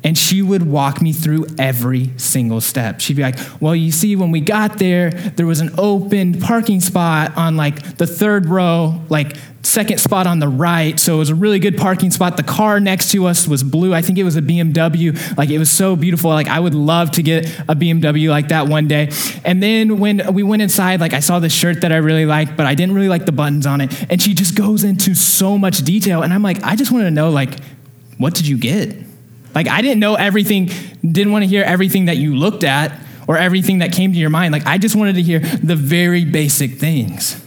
And 0.05 0.19
she 0.19 0.43
would 0.43 0.65
walk 0.65 1.01
me 1.01 1.13
through 1.13 1.47
every 1.59 2.11
single 2.17 2.61
step. 2.61 3.01
She'd 3.01 3.17
be 3.17 3.23
like, 3.23 3.39
Well, 3.61 3.75
you 3.77 3.93
see, 3.93 4.17
when 4.17 4.31
we 4.31 4.41
got 4.41 4.79
there, 4.79 5.11
there 5.11 5.47
was 5.47 5.61
an 5.61 5.71
open 5.79 6.41
parking 6.41 6.81
spot 6.81 7.37
on 7.37 7.57
like 7.57 7.99
the 7.99 8.07
third 8.07 8.47
row, 8.47 9.01
like 9.09 9.37
second 9.65 9.99
spot 9.99 10.27
on 10.27 10.39
the 10.39 10.49
right. 10.49 10.99
So 10.99 11.15
it 11.15 11.19
was 11.19 11.31
a 11.31 11.35
really 11.35 11.59
good 11.59 11.77
parking 11.77 12.11
spot. 12.11 12.37
The 12.37 12.43
car 12.43 12.81
next 12.81 13.11
to 13.13 13.27
us 13.27 13.47
was 13.47 13.63
blue. 13.63 13.95
I 13.95 14.03
think 14.03 14.19
it 14.19 14.25
was 14.25 14.37
a 14.37 14.43
BMW. 14.43 15.37
Like 15.37 15.51
it 15.51 15.59
was 15.59 15.71
so 15.71 15.97
beautiful. 15.97 16.31
Like 16.31 16.49
I 16.49 16.61
would 16.61 16.75
love 16.75 17.13
to 17.13 17.23
get 17.23 17.47
a 17.69 17.75
BMW 17.75 18.29
like 18.29 18.49
that 18.49 18.69
one 18.69 18.89
day. 18.89 19.11
And 19.45 19.63
then 19.63 19.99
when 19.99 20.35
we 20.35 20.43
went 20.43 20.63
inside, 20.63 21.01
like 21.01 21.13
I 21.13 21.21
saw 21.21 21.39
this 21.39 21.53
shirt 21.53 21.83
that 21.83 21.93
I 21.93 21.97
really 21.97 22.27
liked, 22.27 22.57
but 22.57 22.67
I 22.67 22.75
didn't 22.75 22.95
really 22.95 23.09
like 23.09 23.27
the 23.27 23.33
buttons 23.33 23.67
on 23.67 23.81
it. 23.81 24.07
And 24.11 24.21
she 24.21 24.35
just 24.35 24.57
goes 24.57 24.85
into 24.85 25.15
so 25.15 25.57
much 25.57 25.79
detail. 25.79 26.23
And 26.23 26.33
I'm 26.33 26.43
like, 26.43 26.63
I 26.63 26.77
just 26.77 26.91
want 26.91 27.05
to 27.05 27.11
know, 27.11 27.31
like, 27.31 27.59
what 28.19 28.35
did 28.35 28.47
you 28.47 28.59
get? 28.59 28.97
Like, 29.55 29.69
I 29.69 29.83
didn't 29.83 30.01
know 30.01 30.15
everything, 30.15 30.71
didn't 31.03 31.33
want 31.33 31.43
to 31.43 31.49
hear 31.49 31.63
everything 31.63 32.07
that 32.07 32.17
you 32.17 32.35
looked 32.35 32.65
at 32.65 32.99
or 33.29 33.37
everything 33.39 33.79
that 33.79 33.93
came 33.93 34.13
to 34.13 34.19
your 34.19 34.31
mind. 34.31 34.53
Like, 34.53 34.67
I 34.67 34.79
just 34.79 34.97
wanted 34.97 35.15
to 35.17 35.23
hear 35.23 35.39
the 35.41 35.77
very 35.77 36.25
basic 36.25 36.73
things. 36.73 37.43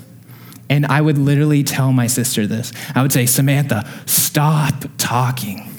And 0.69 0.85
I 0.85 1.01
would 1.01 1.17
literally 1.17 1.63
tell 1.63 1.91
my 1.91 2.07
sister 2.07 2.47
this. 2.47 2.71
I 2.95 3.01
would 3.01 3.11
say, 3.11 3.25
Samantha, 3.25 3.87
stop 4.05 4.85
talking. 4.97 5.69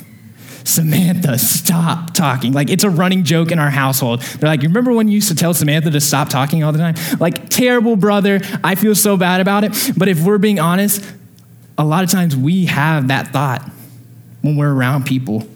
Samantha, 0.63 1.39
stop 1.39 2.13
talking. 2.13 2.53
Like, 2.53 2.71
it's 2.71 2.85
a 2.85 2.91
running 2.91 3.25
joke 3.25 3.53
in 3.53 3.59
our 3.59 3.71
household. 3.71 4.21
They're 4.21 4.49
like, 4.49 4.63
you 4.63 4.69
remember 4.69 4.93
when 4.93 5.09
you 5.09 5.15
used 5.15 5.29
to 5.29 5.35
tell 5.35 5.55
Samantha 5.55 5.91
to 5.91 6.01
stop 6.01 6.29
talking 6.29 6.65
all 6.65 6.73
the 6.73 6.79
time? 6.79 6.97
Like, 7.19 7.49
terrible 7.49 7.97
brother. 7.97 8.41
I 8.63 8.75
feel 8.75 8.95
so 8.95 9.17
bad 9.17 9.41
about 9.41 9.65
it. 9.65 9.93
But 9.97 10.09
if 10.09 10.25
we're 10.25 10.39
being 10.39 10.59
honest, 10.59 11.05
a 11.79 11.85
lot 11.85 12.05
of 12.05 12.11
times 12.11 12.37
we 12.37 12.67
have 12.67 13.09
that 13.09 13.29
thought 13.29 13.69
when 14.43 14.57
we're 14.57 14.73
around 14.73 15.07
people. 15.07 15.47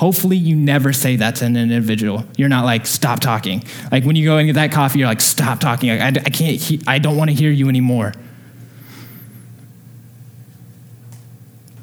Hopefully, 0.00 0.38
you 0.38 0.56
never 0.56 0.94
say 0.94 1.16
that 1.16 1.36
to 1.36 1.44
an 1.44 1.58
individual. 1.58 2.24
You're 2.38 2.48
not 2.48 2.64
like, 2.64 2.86
stop 2.86 3.20
talking. 3.20 3.62
Like 3.92 4.02
when 4.02 4.16
you 4.16 4.24
go 4.24 4.42
get 4.42 4.54
that 4.54 4.72
coffee, 4.72 4.98
you're 4.98 5.08
like, 5.08 5.20
stop 5.20 5.60
talking. 5.60 5.90
I, 5.90 6.06
I 6.06 6.12
can't, 6.12 6.56
he- 6.56 6.80
I 6.86 6.98
don't 6.98 7.18
want 7.18 7.28
to 7.28 7.36
hear 7.36 7.50
you 7.50 7.68
anymore. 7.68 8.14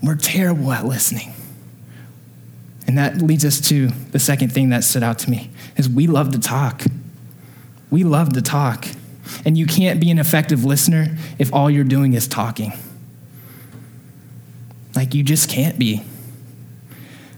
We're 0.01 0.15
terrible 0.15 0.71
at 0.71 0.83
listening. 0.83 1.31
And 2.87 2.97
that 2.97 3.21
leads 3.21 3.45
us 3.45 3.61
to 3.69 3.89
the 3.89 4.17
second 4.17 4.51
thing 4.51 4.69
that 4.69 4.83
stood 4.83 5.03
out 5.03 5.19
to 5.19 5.29
me 5.29 5.51
is 5.75 5.87
we 5.87 6.07
love 6.07 6.31
to 6.31 6.39
talk. 6.39 6.85
We 7.91 8.03
love 8.03 8.33
to 8.33 8.41
talk. 8.41 8.87
And 9.45 9.55
you 9.55 9.67
can't 9.67 9.99
be 10.01 10.09
an 10.09 10.17
effective 10.17 10.65
listener 10.65 11.15
if 11.37 11.53
all 11.53 11.69
you're 11.69 11.83
doing 11.83 12.13
is 12.13 12.27
talking. 12.27 12.73
Like 14.95 15.13
you 15.13 15.21
just 15.21 15.51
can't 15.51 15.77
be. 15.77 16.01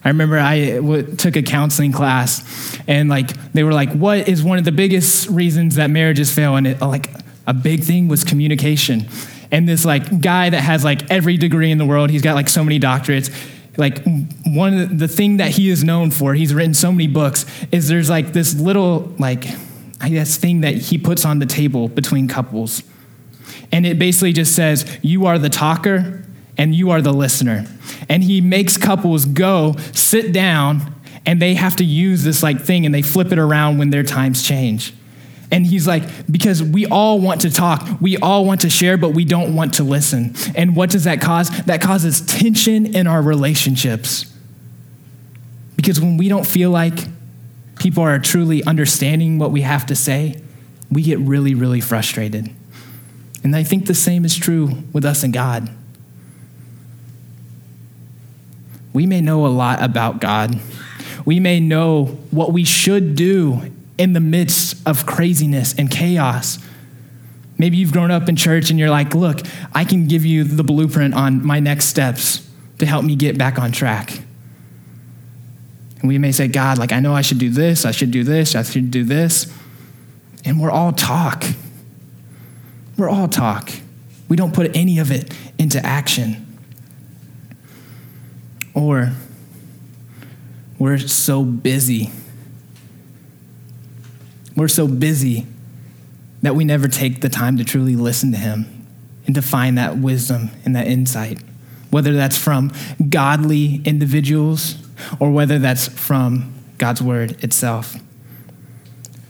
I 0.03 0.09
remember 0.09 0.39
I 0.39 0.75
w- 0.75 1.15
took 1.15 1.35
a 1.35 1.41
counseling 1.41 1.91
class, 1.91 2.77
and 2.87 3.09
like 3.09 3.51
they 3.53 3.63
were 3.63 3.73
like, 3.73 3.91
"What 3.91 4.27
is 4.27 4.43
one 4.43 4.57
of 4.57 4.65
the 4.65 4.71
biggest 4.71 5.29
reasons 5.29 5.75
that 5.75 5.89
marriages 5.89 6.31
fail?" 6.31 6.55
And 6.55 6.67
it, 6.67 6.81
like 6.81 7.09
a 7.45 7.53
big 7.53 7.83
thing 7.83 8.07
was 8.07 8.23
communication. 8.23 9.07
And 9.51 9.67
this 9.67 9.83
like 9.83 10.21
guy 10.21 10.49
that 10.49 10.61
has 10.61 10.83
like 10.83 11.09
every 11.11 11.37
degree 11.37 11.71
in 11.71 11.77
the 11.77 11.85
world, 11.85 12.09
he's 12.09 12.21
got 12.21 12.35
like 12.35 12.49
so 12.49 12.63
many 12.63 12.79
doctorates. 12.79 13.33
Like 13.77 14.03
one 14.45 14.77
of 14.77 14.89
the, 14.89 14.95
the 14.95 15.07
thing 15.07 15.37
that 15.37 15.51
he 15.51 15.69
is 15.69 15.83
known 15.83 16.11
for, 16.11 16.33
he's 16.33 16.53
written 16.53 16.73
so 16.73 16.91
many 16.91 17.07
books, 17.07 17.45
is 17.71 17.87
there's 17.87 18.09
like 18.09 18.33
this 18.33 18.53
little 18.53 19.13
like 19.17 19.45
I 20.01 20.09
guess 20.09 20.37
thing 20.37 20.61
that 20.61 20.75
he 20.75 20.97
puts 20.97 21.25
on 21.25 21.39
the 21.39 21.45
table 21.45 21.89
between 21.89 22.27
couples. 22.27 22.83
And 23.71 23.85
it 23.85 23.99
basically 23.99 24.33
just 24.33 24.55
says, 24.55 24.85
You 25.01 25.25
are 25.25 25.37
the 25.37 25.49
talker 25.49 26.23
and 26.59 26.75
you 26.75 26.91
are 26.91 27.01
the 27.01 27.13
listener. 27.13 27.65
And 28.09 28.21
he 28.21 28.41
makes 28.41 28.75
couples 28.75 29.25
go 29.25 29.75
sit 29.93 30.33
down 30.33 30.93
and 31.25 31.41
they 31.41 31.55
have 31.55 31.77
to 31.77 31.85
use 31.85 32.23
this 32.23 32.43
like 32.43 32.59
thing 32.59 32.85
and 32.85 32.93
they 32.93 33.01
flip 33.01 33.31
it 33.31 33.39
around 33.39 33.77
when 33.77 33.91
their 33.91 34.03
times 34.03 34.43
change. 34.43 34.93
And 35.51 35.65
he's 35.65 35.87
like, 35.87 36.03
because 36.29 36.61
we 36.61 36.85
all 36.85 37.19
want 37.19 37.41
to 37.41 37.49
talk, 37.49 37.87
we 38.01 38.17
all 38.17 38.45
want 38.45 38.61
to 38.61 38.69
share, 38.69 38.97
but 38.97 39.11
we 39.11 39.23
don't 39.23 39.55
want 39.55 39.75
to 39.75 39.83
listen. 39.83 40.35
And 40.53 40.75
what 40.75 40.89
does 40.89 41.05
that 41.05 41.21
cause? 41.21 41.49
That 41.63 41.81
causes 41.81 42.21
tension 42.21 42.93
in 42.93 43.07
our 43.07 43.21
relationships. 43.21 44.25
Because 45.77 46.01
when 46.01 46.17
we 46.17 46.27
don't 46.27 46.45
feel 46.45 46.71
like 46.71 46.99
people 47.79 48.03
are 48.03 48.19
truly 48.19 48.63
understanding 48.65 49.39
what 49.39 49.51
we 49.51 49.61
have 49.61 49.85
to 49.87 49.95
say, 49.95 50.41
we 50.91 51.03
get 51.03 51.19
really, 51.19 51.55
really 51.55 51.79
frustrated. 51.79 52.53
And 53.45 53.55
I 53.55 53.63
think 53.63 53.85
the 53.85 53.95
same 53.95 54.25
is 54.25 54.35
true 54.35 54.83
with 54.91 55.05
us 55.05 55.23
and 55.23 55.33
God. 55.33 55.73
We 58.93 59.05
may 59.05 59.21
know 59.21 59.45
a 59.45 59.47
lot 59.47 59.81
about 59.81 60.19
God. 60.19 60.59
We 61.25 61.39
may 61.39 61.59
know 61.59 62.05
what 62.31 62.53
we 62.53 62.63
should 62.63 63.15
do 63.15 63.71
in 63.97 64.13
the 64.13 64.19
midst 64.19 64.87
of 64.87 65.05
craziness 65.05 65.75
and 65.77 65.91
chaos. 65.91 66.57
Maybe 67.57 67.77
you've 67.77 67.91
grown 67.91 68.09
up 68.09 68.29
in 68.29 68.35
church 68.35 68.69
and 68.69 68.79
you're 68.79 68.89
like, 68.89 69.13
look, 69.13 69.41
I 69.73 69.83
can 69.83 70.07
give 70.07 70.25
you 70.25 70.43
the 70.45 70.63
blueprint 70.63 71.13
on 71.13 71.45
my 71.45 71.59
next 71.59 71.85
steps 71.85 72.49
to 72.79 72.85
help 72.85 73.03
me 73.03 73.15
get 73.15 73.37
back 73.37 73.59
on 73.59 73.71
track. 73.71 74.11
And 75.99 76.07
we 76.07 76.17
may 76.17 76.31
say, 76.31 76.47
God, 76.47 76.77
like, 76.77 76.93
I 76.93 77.01
know 77.01 77.13
I 77.13 77.21
should 77.21 77.39
do 77.39 77.49
this, 77.49 77.85
I 77.85 77.91
should 77.91 78.11
do 78.11 78.23
this, 78.23 78.55
I 78.55 78.63
should 78.63 78.89
do 78.89 79.03
this. 79.03 79.53
And 80.45 80.61
we're 80.61 80.71
all 80.71 80.93
talk. 80.93 81.43
We're 82.97 83.09
all 83.09 83.27
talk. 83.27 83.69
We 84.29 84.37
don't 84.37 84.53
put 84.53 84.75
any 84.75 84.99
of 84.99 85.11
it 85.11 85.33
into 85.57 85.85
action. 85.85 86.45
Or 88.73 89.13
we're 90.77 90.97
so 90.97 91.43
busy. 91.43 92.09
We're 94.55 94.67
so 94.67 94.87
busy 94.87 95.45
that 96.41 96.55
we 96.55 96.63
never 96.63 96.87
take 96.87 97.21
the 97.21 97.29
time 97.29 97.57
to 97.57 97.65
truly 97.65 97.95
listen 97.95 98.31
to 98.31 98.37
Him 98.37 98.87
and 99.25 99.35
to 99.35 99.41
find 99.41 99.77
that 99.77 99.97
wisdom 99.97 100.51
and 100.65 100.75
that 100.75 100.87
insight, 100.87 101.39
whether 101.89 102.13
that's 102.13 102.37
from 102.37 102.71
godly 103.09 103.81
individuals 103.83 104.75
or 105.19 105.31
whether 105.31 105.59
that's 105.59 105.87
from 105.87 106.53
God's 106.77 107.01
Word 107.01 107.43
itself. 107.43 107.95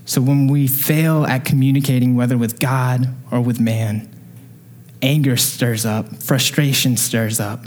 So 0.05 0.21
when 0.21 0.47
we 0.47 0.67
fail 0.67 1.25
at 1.25 1.45
communicating, 1.45 2.15
whether 2.15 2.37
with 2.37 2.59
God 2.59 3.13
or 3.31 3.41
with 3.41 3.59
man, 3.59 4.09
anger 5.01 5.37
stirs 5.37 5.85
up, 5.85 6.15
frustration 6.17 6.97
stirs 6.97 7.39
up 7.39 7.65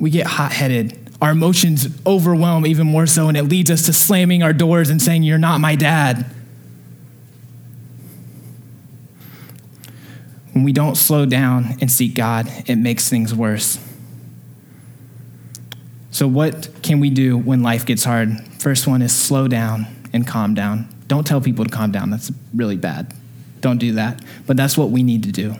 we 0.00 0.10
get 0.10 0.26
hot 0.26 0.52
headed 0.52 1.00
our 1.20 1.32
emotions 1.32 1.86
overwhelm 2.06 2.66
even 2.66 2.86
more 2.86 3.06
so, 3.06 3.28
and 3.28 3.36
it 3.36 3.44
leads 3.44 3.70
us 3.70 3.86
to 3.86 3.92
slamming 3.92 4.42
our 4.42 4.52
doors 4.52 4.88
and 4.88 5.00
saying, 5.00 5.22
You're 5.22 5.38
not 5.38 5.60
my 5.60 5.76
dad. 5.76 6.24
When 10.52 10.64
we 10.64 10.72
don't 10.72 10.96
slow 10.96 11.26
down 11.26 11.76
and 11.80 11.90
seek 11.90 12.14
God, 12.14 12.50
it 12.66 12.76
makes 12.76 13.08
things 13.08 13.34
worse. 13.34 13.78
So, 16.10 16.26
what 16.26 16.82
can 16.82 17.00
we 17.00 17.10
do 17.10 17.36
when 17.36 17.62
life 17.62 17.84
gets 17.84 18.04
hard? 18.04 18.40
First 18.58 18.86
one 18.86 19.02
is 19.02 19.14
slow 19.14 19.46
down 19.46 19.86
and 20.12 20.26
calm 20.26 20.54
down. 20.54 20.88
Don't 21.06 21.26
tell 21.26 21.40
people 21.40 21.64
to 21.64 21.70
calm 21.70 21.92
down, 21.92 22.10
that's 22.10 22.32
really 22.54 22.76
bad. 22.76 23.14
Don't 23.60 23.78
do 23.78 23.92
that. 23.92 24.22
But 24.46 24.56
that's 24.56 24.78
what 24.78 24.90
we 24.90 25.02
need 25.02 25.24
to 25.24 25.32
do. 25.32 25.56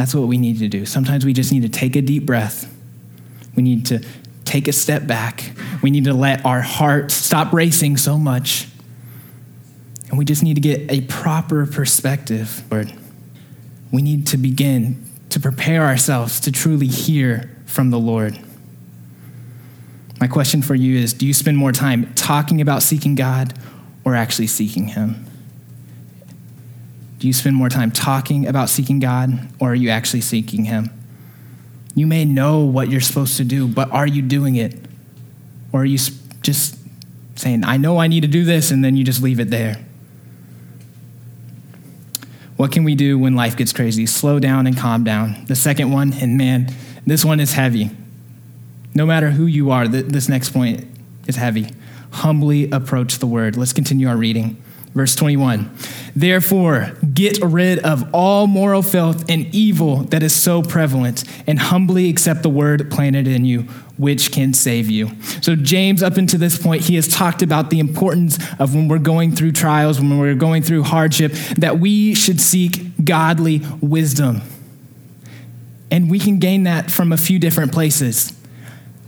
That's 0.00 0.14
what 0.14 0.28
we 0.28 0.38
need 0.38 0.60
to 0.60 0.68
do. 0.68 0.86
Sometimes 0.86 1.26
we 1.26 1.34
just 1.34 1.52
need 1.52 1.60
to 1.60 1.68
take 1.68 1.94
a 1.94 2.00
deep 2.00 2.24
breath. 2.24 2.74
We 3.54 3.62
need 3.62 3.84
to 3.88 4.02
take 4.46 4.66
a 4.66 4.72
step 4.72 5.06
back. 5.06 5.52
We 5.82 5.90
need 5.90 6.04
to 6.04 6.14
let 6.14 6.42
our 6.46 6.62
heart 6.62 7.10
stop 7.10 7.52
racing 7.52 7.98
so 7.98 8.16
much. 8.16 8.66
And 10.08 10.16
we 10.16 10.24
just 10.24 10.42
need 10.42 10.54
to 10.54 10.62
get 10.62 10.90
a 10.90 11.02
proper 11.02 11.66
perspective. 11.66 12.62
Lord, 12.70 12.90
we 13.92 14.00
need 14.00 14.26
to 14.28 14.38
begin 14.38 15.04
to 15.28 15.38
prepare 15.38 15.84
ourselves 15.84 16.40
to 16.40 16.50
truly 16.50 16.86
hear 16.86 17.54
from 17.66 17.90
the 17.90 17.98
Lord. 17.98 18.38
My 20.18 20.28
question 20.28 20.62
for 20.62 20.74
you 20.74 20.96
is 20.96 21.12
Do 21.12 21.26
you 21.26 21.34
spend 21.34 21.58
more 21.58 21.72
time 21.72 22.10
talking 22.14 22.62
about 22.62 22.82
seeking 22.82 23.16
God 23.16 23.52
or 24.02 24.14
actually 24.14 24.46
seeking 24.46 24.88
Him? 24.88 25.26
Do 27.20 27.26
you 27.26 27.34
spend 27.34 27.54
more 27.54 27.68
time 27.68 27.90
talking 27.90 28.46
about 28.46 28.70
seeking 28.70 28.98
God 28.98 29.50
or 29.60 29.72
are 29.72 29.74
you 29.74 29.90
actually 29.90 30.22
seeking 30.22 30.64
Him? 30.64 30.90
You 31.94 32.06
may 32.06 32.24
know 32.24 32.60
what 32.60 32.88
you're 32.88 33.02
supposed 33.02 33.36
to 33.36 33.44
do, 33.44 33.68
but 33.68 33.90
are 33.90 34.06
you 34.06 34.22
doing 34.22 34.56
it? 34.56 34.74
Or 35.70 35.82
are 35.82 35.84
you 35.84 35.98
just 36.40 36.76
saying, 37.36 37.62
I 37.64 37.76
know 37.76 37.98
I 37.98 38.06
need 38.06 38.22
to 38.22 38.28
do 38.28 38.44
this, 38.44 38.70
and 38.70 38.82
then 38.82 38.96
you 38.96 39.04
just 39.04 39.22
leave 39.22 39.38
it 39.38 39.50
there? 39.50 39.84
What 42.56 42.72
can 42.72 42.84
we 42.84 42.94
do 42.94 43.18
when 43.18 43.34
life 43.34 43.56
gets 43.56 43.72
crazy? 43.72 44.06
Slow 44.06 44.38
down 44.38 44.66
and 44.66 44.76
calm 44.76 45.04
down. 45.04 45.44
The 45.46 45.56
second 45.56 45.92
one, 45.92 46.12
and 46.14 46.38
man, 46.38 46.72
this 47.06 47.24
one 47.24 47.38
is 47.38 47.52
heavy. 47.52 47.90
No 48.94 49.04
matter 49.04 49.30
who 49.30 49.44
you 49.46 49.70
are, 49.70 49.86
this 49.86 50.28
next 50.28 50.50
point 50.50 50.86
is 51.26 51.36
heavy. 51.36 51.68
Humbly 52.12 52.70
approach 52.70 53.18
the 53.18 53.26
word. 53.26 53.56
Let's 53.56 53.72
continue 53.72 54.08
our 54.08 54.16
reading. 54.16 54.62
Verse 54.94 55.14
21 55.14 55.70
Therefore, 56.16 56.92
get 57.14 57.38
rid 57.40 57.78
of 57.80 58.12
all 58.12 58.46
moral 58.46 58.82
filth 58.82 59.30
and 59.30 59.46
evil 59.54 59.98
that 60.04 60.22
is 60.22 60.34
so 60.34 60.62
prevalent, 60.62 61.22
and 61.46 61.58
humbly 61.58 62.08
accept 62.08 62.42
the 62.42 62.50
word 62.50 62.90
planted 62.90 63.28
in 63.28 63.44
you, 63.44 63.62
which 63.96 64.32
can 64.32 64.52
save 64.52 64.90
you. 64.90 65.10
So, 65.40 65.54
James, 65.54 66.02
up 66.02 66.16
until 66.16 66.40
this 66.40 66.58
point, 66.58 66.82
he 66.82 66.96
has 66.96 67.06
talked 67.06 67.42
about 67.42 67.70
the 67.70 67.78
importance 67.78 68.38
of 68.58 68.74
when 68.74 68.88
we're 68.88 68.98
going 68.98 69.36
through 69.36 69.52
trials, 69.52 70.00
when 70.00 70.18
we're 70.18 70.34
going 70.34 70.62
through 70.62 70.82
hardship, 70.82 71.32
that 71.58 71.78
we 71.78 72.14
should 72.14 72.40
seek 72.40 73.04
godly 73.04 73.62
wisdom. 73.80 74.42
And 75.92 76.10
we 76.10 76.18
can 76.18 76.38
gain 76.38 76.64
that 76.64 76.90
from 76.90 77.12
a 77.12 77.16
few 77.16 77.38
different 77.38 77.72
places. 77.72 78.39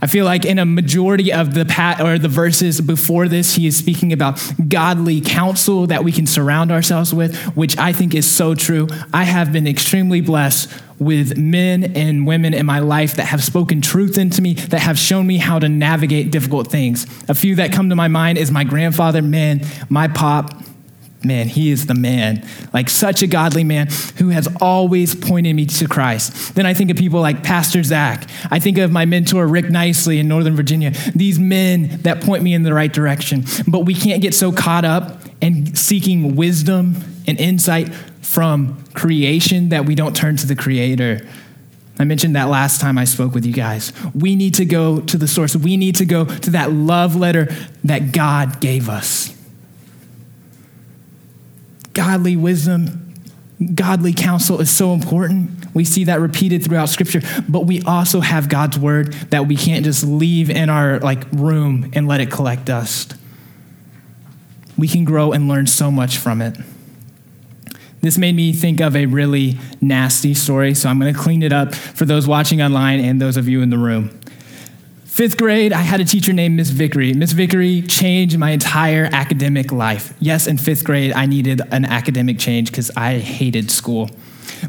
I 0.03 0.07
feel 0.07 0.25
like 0.25 0.43
in 0.43 0.59
a 0.59 0.65
majority 0.65 1.31
of 1.31 1.53
the 1.53 1.63
pat 1.63 2.01
or 2.01 2.19
the 2.19 2.27
verses 2.27 2.81
before 2.81 3.29
this, 3.29 3.55
he 3.55 3.67
is 3.67 3.77
speaking 3.77 4.11
about 4.11 4.37
godly 4.67 5.21
counsel 5.21 5.87
that 5.87 6.03
we 6.03 6.11
can 6.11 6.27
surround 6.27 6.73
ourselves 6.73 7.13
with, 7.13 7.33
which 7.55 7.77
I 7.77 7.93
think 7.93 8.13
is 8.13 8.29
so 8.29 8.53
true. 8.53 8.89
I 9.13 9.23
have 9.23 9.53
been 9.53 9.65
extremely 9.65 10.19
blessed 10.19 10.69
with 10.99 11.37
men 11.37 11.95
and 11.95 12.27
women 12.27 12.53
in 12.53 12.65
my 12.65 12.79
life 12.79 13.15
that 13.15 13.27
have 13.27 13.41
spoken 13.41 13.79
truth 13.79 14.17
into 14.17 14.41
me, 14.41 14.55
that 14.55 14.81
have 14.81 14.99
shown 14.99 15.25
me 15.25 15.37
how 15.37 15.57
to 15.57 15.69
navigate 15.69 16.31
difficult 16.31 16.67
things. 16.67 17.05
A 17.29 17.33
few 17.33 17.55
that 17.55 17.71
come 17.71 17.87
to 17.87 17.95
my 17.95 18.09
mind 18.09 18.37
is 18.37 18.51
my 18.51 18.65
grandfather, 18.65 19.21
man, 19.21 19.61
my 19.87 20.09
pop, 20.09 20.53
man, 21.25 21.47
he 21.47 21.71
is 21.71 21.85
the 21.85 21.93
man. 21.93 22.47
Like 22.73 22.89
such 22.89 23.21
a 23.21 23.27
godly 23.27 23.63
man 23.63 23.87
who 24.17 24.29
has 24.29 24.47
always 24.61 25.15
pointed 25.15 25.55
me 25.55 25.65
to 25.65 25.87
Christ. 25.87 26.55
Then 26.55 26.65
I 26.65 26.73
think 26.73 26.89
of 26.89 26.97
people 26.97 27.21
like 27.21 27.43
Pastor 27.43 27.83
Zach. 27.83 28.29
I 28.51 28.59
think 28.59 28.77
of 28.77 28.91
my 28.91 29.05
mentor, 29.05 29.47
Rick 29.47 29.69
Nicely 29.69 30.19
in 30.19 30.27
Northern 30.27 30.55
Virginia. 30.55 30.91
These 31.15 31.39
men 31.39 32.01
that 32.03 32.21
point 32.21 32.43
me 32.43 32.53
in 32.53 32.63
the 32.63 32.73
right 32.73 32.91
direction. 32.91 33.45
But 33.67 33.81
we 33.81 33.93
can't 33.93 34.21
get 34.21 34.33
so 34.33 34.51
caught 34.51 34.85
up 34.85 35.21
in 35.41 35.75
seeking 35.75 36.35
wisdom 36.35 36.95
and 37.27 37.39
insight 37.39 37.93
from 38.21 38.83
creation 38.93 39.69
that 39.69 39.85
we 39.85 39.95
don't 39.95 40.15
turn 40.15 40.37
to 40.37 40.47
the 40.47 40.55
Creator. 40.55 41.27
I 41.99 42.05
mentioned 42.05 42.35
that 42.35 42.45
last 42.45 42.81
time 42.81 42.97
I 42.97 43.03
spoke 43.03 43.33
with 43.33 43.45
you 43.45 43.53
guys. 43.53 43.93
We 44.15 44.35
need 44.35 44.55
to 44.55 44.65
go 44.65 44.99
to 45.01 45.17
the 45.17 45.27
source. 45.27 45.55
We 45.55 45.77
need 45.77 45.95
to 45.97 46.05
go 46.05 46.25
to 46.25 46.51
that 46.51 46.71
love 46.71 47.15
letter 47.15 47.53
that 47.83 48.11
God 48.11 48.59
gave 48.59 48.89
us 48.89 49.32
godly 51.93 52.35
wisdom, 52.35 53.13
godly 53.75 54.13
counsel 54.13 54.59
is 54.59 54.75
so 54.75 54.93
important. 54.93 55.73
We 55.73 55.85
see 55.85 56.03
that 56.05 56.19
repeated 56.19 56.63
throughout 56.63 56.89
scripture, 56.89 57.21
but 57.47 57.65
we 57.65 57.81
also 57.83 58.19
have 58.19 58.49
God's 58.49 58.77
word 58.77 59.13
that 59.31 59.47
we 59.47 59.55
can't 59.55 59.85
just 59.85 60.03
leave 60.03 60.49
in 60.49 60.69
our 60.69 60.99
like 60.99 61.23
room 61.31 61.91
and 61.93 62.07
let 62.07 62.21
it 62.21 62.31
collect 62.31 62.65
dust. 62.65 63.15
We 64.77 64.87
can 64.87 65.05
grow 65.05 65.31
and 65.31 65.47
learn 65.47 65.67
so 65.67 65.91
much 65.91 66.17
from 66.17 66.41
it. 66.41 66.57
This 68.01 68.17
made 68.17 68.35
me 68.35 68.51
think 68.51 68.81
of 68.81 68.97
a 68.97 69.05
really 69.05 69.57
nasty 69.79 70.33
story, 70.33 70.73
so 70.73 70.89
I'm 70.89 70.99
going 70.99 71.13
to 71.13 71.17
clean 71.19 71.41
it 71.41 71.53
up 71.53 71.73
for 71.73 72.03
those 72.03 72.27
watching 72.27 72.61
online 72.61 72.99
and 72.99 73.21
those 73.21 73.37
of 73.37 73.47
you 73.47 73.61
in 73.61 73.69
the 73.69 73.77
room. 73.77 74.19
Fifth 75.13 75.37
grade, 75.37 75.73
I 75.73 75.81
had 75.81 76.01
a 76.01 76.05
teacher 76.05 76.33
named 76.33 76.55
Miss 76.55 76.71
Vickery. 76.71 77.13
Miss 77.13 77.33
Vickery 77.33 77.83
changed 77.83 78.35
my 78.39 78.49
entire 78.49 79.07
academic 79.13 79.71
life. 79.71 80.11
Yes, 80.19 80.47
in 80.47 80.57
fifth 80.57 80.83
grade, 80.83 81.13
I 81.13 81.27
needed 81.27 81.61
an 81.71 81.85
academic 81.85 82.39
change 82.39 82.71
because 82.71 82.89
I 82.97 83.19
hated 83.19 83.69
school. 83.69 84.09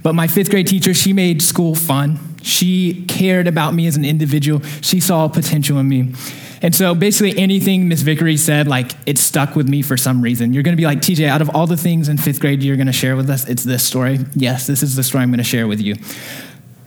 But 0.03 0.15
my 0.15 0.27
fifth 0.27 0.51
grade 0.51 0.67
teacher, 0.67 0.93
she 0.93 1.15
made 1.15 1.41
school 1.41 1.75
fun. 1.75 2.19
She 2.43 3.07
cared 3.07 3.47
about 3.47 3.73
me 3.73 3.87
as 3.87 3.97
an 3.97 4.05
individual. 4.05 4.61
She 4.83 5.01
saw 5.01 5.29
potential 5.29 5.79
in 5.79 5.89
me. 5.89 6.13
And 6.61 6.75
so 6.75 6.95
basically 6.95 7.41
anything 7.41 7.89
Miss 7.89 8.03
Vickery 8.03 8.37
said, 8.37 8.69
like 8.69 8.93
it 9.07 9.17
stuck 9.17 9.57
with 9.57 9.67
me 9.67 9.81
for 9.81 9.97
some 9.97 10.21
reason. 10.21 10.53
You're 10.53 10.63
gonna 10.63 10.77
be 10.77 10.85
like, 10.85 10.99
TJ, 10.99 11.27
out 11.27 11.41
of 11.41 11.57
all 11.57 11.67
the 11.67 11.79
things 11.79 12.11
in 12.11 12.19
fifth 12.19 12.41
grade 12.41 12.63
you're 12.63 12.77
gonna 12.77 12.93
share 12.93 13.17
with 13.17 13.31
us, 13.31 13.49
it's 13.49 13.65
this 13.65 13.83
story. 13.83 14.19
Yes, 14.35 14.67
this 14.67 14.83
is 14.83 14.95
the 14.95 15.05
story 15.05 15.23
I'm 15.23 15.31
gonna 15.31 15.43
share 15.43 15.67
with 15.67 15.81
you 15.81 15.95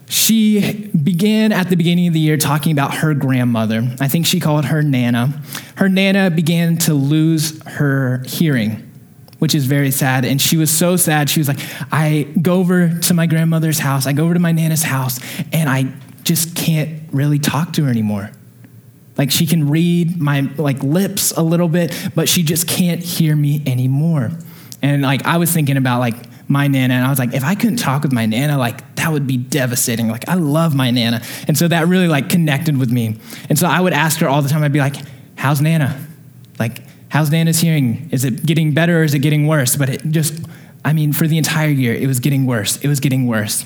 she 0.09 0.89
began 1.03 1.51
at 1.51 1.69
the 1.69 1.75
beginning 1.75 2.07
of 2.07 2.13
the 2.13 2.19
year 2.19 2.37
talking 2.37 2.71
about 2.71 2.95
her 2.95 3.13
grandmother. 3.13 3.95
I 3.99 4.07
think 4.07 4.25
she 4.25 4.39
called 4.39 4.65
her 4.65 4.81
Nana. 4.81 5.41
Her 5.75 5.89
Nana 5.89 6.31
began 6.31 6.77
to 6.79 6.93
lose 6.93 7.61
her 7.63 8.23
hearing, 8.25 8.89
which 9.39 9.53
is 9.53 9.65
very 9.65 9.91
sad. 9.91 10.23
And 10.23 10.41
she 10.41 10.55
was 10.55 10.71
so 10.71 10.95
sad. 10.95 11.29
She 11.29 11.41
was 11.41 11.49
like, 11.49 11.59
I 11.91 12.23
go 12.41 12.55
over 12.55 12.97
to 12.99 13.13
my 13.13 13.25
grandmother's 13.25 13.79
house, 13.79 14.07
I 14.07 14.13
go 14.13 14.23
over 14.23 14.33
to 14.33 14.39
my 14.39 14.53
Nana's 14.53 14.83
house, 14.83 15.19
and 15.51 15.69
I 15.69 15.91
just 16.23 16.55
can't 16.55 17.01
really 17.11 17.39
talk 17.39 17.73
to 17.73 17.83
her 17.83 17.89
anymore. 17.89 18.31
Like 19.17 19.31
she 19.31 19.45
can 19.45 19.69
read 19.69 20.21
my 20.21 20.41
like 20.57 20.81
lips 20.83 21.31
a 21.31 21.41
little 21.41 21.67
bit, 21.67 21.93
but 22.15 22.29
she 22.29 22.43
just 22.43 22.67
can't 22.67 23.01
hear 23.01 23.35
me 23.35 23.63
anymore. 23.65 24.31
And 24.81 25.01
like 25.01 25.25
I 25.25 25.37
was 25.37 25.51
thinking 25.51 25.75
about 25.75 25.99
like 25.99 26.15
my 26.47 26.67
nana 26.67 26.93
and 26.93 27.05
I 27.05 27.09
was 27.09 27.19
like, 27.19 27.33
if 27.33 27.43
I 27.43 27.55
couldn't 27.55 27.77
talk 27.77 28.03
with 28.03 28.13
my 28.13 28.25
nana, 28.25 28.57
like 28.57 28.95
that 28.95 29.11
would 29.11 29.27
be 29.27 29.37
devastating. 29.37 30.07
Like 30.07 30.27
I 30.29 30.35
love 30.35 30.75
my 30.75 30.91
nana. 30.91 31.21
And 31.47 31.57
so 31.57 31.67
that 31.67 31.87
really 31.87 32.07
like 32.07 32.29
connected 32.29 32.77
with 32.77 32.91
me. 32.91 33.17
And 33.49 33.59
so 33.59 33.67
I 33.67 33.81
would 33.81 33.93
ask 33.93 34.19
her 34.19 34.29
all 34.29 34.41
the 34.41 34.49
time, 34.49 34.63
I'd 34.63 34.73
be 34.73 34.79
like, 34.79 34.95
how's 35.35 35.61
Nana? 35.61 35.99
Like, 36.59 36.81
how's 37.09 37.31
Nana's 37.31 37.59
hearing? 37.59 38.09
Is 38.11 38.23
it 38.23 38.45
getting 38.45 38.73
better 38.73 39.01
or 39.01 39.03
is 39.03 39.13
it 39.13 39.19
getting 39.19 39.47
worse? 39.47 39.75
But 39.75 39.89
it 39.89 40.01
just, 40.09 40.45
I 40.83 40.93
mean, 40.93 41.13
for 41.13 41.27
the 41.27 41.37
entire 41.37 41.69
year, 41.69 41.93
it 41.93 42.07
was 42.07 42.19
getting 42.19 42.45
worse. 42.45 42.77
It 42.77 42.87
was 42.87 42.99
getting 42.99 43.27
worse. 43.27 43.65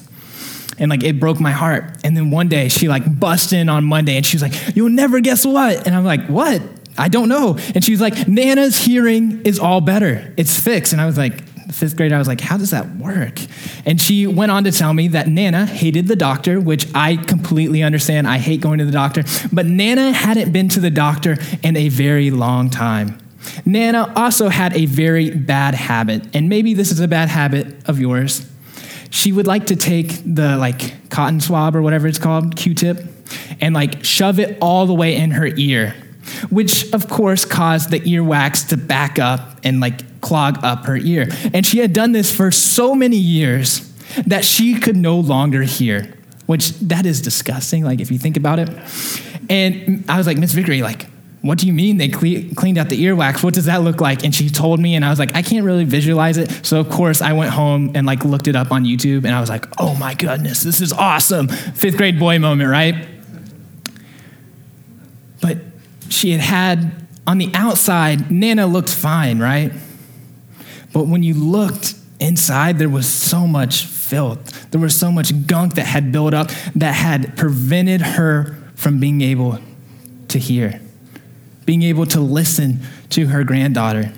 And 0.80 0.90
like 0.90 1.04
it 1.04 1.20
broke 1.20 1.40
my 1.40 1.52
heart. 1.52 1.86
And 2.04 2.18
then 2.18 2.32
one 2.32 2.50
day 2.50 2.68
she 2.70 2.88
like 2.88 3.20
bust 3.20 3.54
in 3.54 3.70
on 3.70 3.84
Monday 3.84 4.18
and 4.18 4.26
she 4.26 4.36
was 4.36 4.42
like, 4.42 4.76
You'll 4.76 4.90
never 4.90 5.20
guess 5.20 5.46
what? 5.46 5.86
And 5.86 5.96
I'm 5.96 6.06
like, 6.06 6.26
What? 6.28 6.62
I 6.98 7.08
don't 7.08 7.30
know. 7.30 7.58
And 7.74 7.84
she 7.84 7.92
was 7.92 8.02
like, 8.02 8.28
Nana's 8.28 8.78
hearing 8.78 9.44
is 9.44 9.60
all 9.60 9.82
better. 9.82 10.34
It's 10.38 10.60
fixed. 10.60 10.92
And 10.92 11.02
I 11.02 11.06
was 11.06 11.18
like, 11.18 11.42
fifth 11.72 11.96
grade, 11.96 12.12
I 12.12 12.18
was 12.18 12.28
like, 12.28 12.42
how 12.42 12.58
does 12.58 12.72
that 12.72 12.96
work? 12.96 13.40
And 13.86 14.00
she 14.00 14.28
went 14.28 14.52
on 14.52 14.64
to 14.66 14.72
tell 14.72 14.94
me 14.94 15.10
that 15.10 15.28
Nana 15.28 15.66
hated 15.66 16.08
the 16.08 16.16
doctor, 16.16 16.60
which 16.60 16.88
I 16.94 17.16
completely 17.16 17.84
understand. 17.84 18.28
I 18.28 18.38
hate 18.38 18.62
going 18.62 18.80
to 18.80 18.86
the 18.86 18.92
doctor. 18.92 19.24
But 19.52 19.66
Nana 19.66 20.12
hadn't 20.12 20.52
been 20.52 20.70
to 20.70 20.80
the 20.80 20.90
doctor 20.90 21.38
in 21.64 21.76
a 21.76 21.90
very 21.90 22.32
long 22.32 22.70
time. 22.70 23.18
Nana 23.66 24.14
also 24.16 24.50
had 24.50 24.76
a 24.76 24.86
very 24.86 25.32
bad 25.32 25.74
habit, 25.74 26.36
and 26.36 26.48
maybe 26.48 26.74
this 26.74 26.92
is 26.92 27.00
a 27.00 27.08
bad 27.08 27.28
habit 27.28 27.90
of 27.90 28.00
yours. 28.00 28.48
She 29.10 29.32
would 29.32 29.48
like 29.48 29.68
to 29.68 29.76
take 29.76 30.22
the 30.26 30.58
like 30.58 31.10
cotton 31.10 31.42
swab 31.42 31.76
or 31.76 31.82
whatever 31.82 32.08
it's 32.08 32.20
called, 32.20 32.56
Q-tip, 32.56 33.00
and 33.60 33.74
like 33.74 34.06
shove 34.06 34.40
it 34.40 34.58
all 34.62 34.86
the 34.86 34.94
way 34.94 35.16
in 35.16 35.32
her 35.32 35.48
ear 35.48 35.96
which 36.50 36.92
of 36.94 37.10
course 37.10 37.46
caused 37.46 37.90
the 37.90 38.00
earwax 38.02 38.68
to 38.70 38.78
back 38.78 39.20
up 39.20 39.60
and 39.64 39.80
like 39.80 40.02
clog 40.22 40.64
up 40.64 40.86
her 40.86 40.98
ear. 40.98 41.28
And 41.54 41.66
she 41.66 41.80
had 41.80 41.94
done 41.94 42.12
this 42.12 42.34
for 42.36 42.52
so 42.52 42.96
many 42.96 43.18
years 43.18 43.92
that 44.28 44.46
she 44.46 44.80
could 44.80 44.96
no 44.96 45.20
longer 45.20 45.64
hear, 45.64 46.14
which 46.46 46.72
that 46.80 47.06
is 47.06 47.22
disgusting, 47.22 47.84
like 47.84 48.00
if 48.00 48.12
you 48.12 48.18
think 48.18 48.38
about 48.38 48.60
it. 48.60 48.70
And 49.50 50.06
I 50.08 50.18
was 50.18 50.28
like, 50.28 50.38
Miss 50.38 50.54
Vickery, 50.54 50.82
like, 50.82 51.08
what 51.42 51.58
do 51.58 51.66
you 51.66 51.74
mean 51.74 51.98
they 51.98 52.10
cle- 52.10 52.54
cleaned 52.56 52.78
out 52.78 52.90
the 52.90 53.04
earwax? 53.04 53.44
What 53.44 53.56
does 53.56 53.66
that 53.66 53.82
look 53.82 54.00
like? 54.00 54.24
And 54.24 54.34
she 54.34 54.50
told 54.50 54.80
me, 54.80 54.94
and 54.94 55.04
I 55.04 55.10
was 55.10 55.18
like, 55.18 55.36
I 55.36 55.42
can't 55.42 55.66
really 55.66 55.86
visualize 55.86 56.38
it. 56.38 56.66
So 56.66 56.80
of 56.80 56.90
course 56.90 57.22
I 57.22 57.34
went 57.34 57.52
home 57.52 57.92
and 57.96 58.06
like 58.06 58.24
looked 58.24 58.48
it 58.48 58.56
up 58.56 58.72
on 58.72 58.84
YouTube, 58.86 59.26
and 59.26 59.34
I 59.34 59.40
was 59.40 59.50
like, 59.50 59.66
oh 59.80 59.96
my 59.96 60.14
goodness, 60.14 60.62
this 60.62 60.82
is 60.82 60.94
awesome. 60.94 61.48
Fifth 61.48 61.98
grade 61.98 62.20
boy 62.20 62.38
moment, 62.38 62.70
right? 62.70 63.08
But 65.42 65.58
she 66.10 66.32
had 66.32 66.42
had 66.42 67.08
on 67.26 67.40
the 67.40 67.50
outside, 67.56 68.30
Nana 68.30 68.68
looked 68.68 68.94
fine, 68.94 69.40
right? 69.40 69.72
But 70.94 71.08
when 71.08 71.24
you 71.24 71.34
looked 71.34 71.96
inside, 72.20 72.78
there 72.78 72.90
was 72.90 73.08
so 73.08 73.48
much 73.48 73.86
filth. 73.86 74.70
There 74.72 74.82
was 74.82 74.98
so 74.98 75.12
much 75.12 75.48
gunk 75.48 75.76
that 75.76 75.86
had 75.86 76.12
built 76.12 76.34
up 76.34 76.50
that 76.76 76.94
had 76.94 77.38
prevented 77.38 78.02
her 78.02 78.58
from 78.76 79.00
being 79.00 79.22
able 79.22 79.60
to 80.28 80.40
hear 80.40 80.82
being 81.66 81.84
able 81.84 82.06
to 82.06 82.20
listen 82.20 82.80
to 83.10 83.28
her 83.28 83.44
granddaughter. 83.44 84.12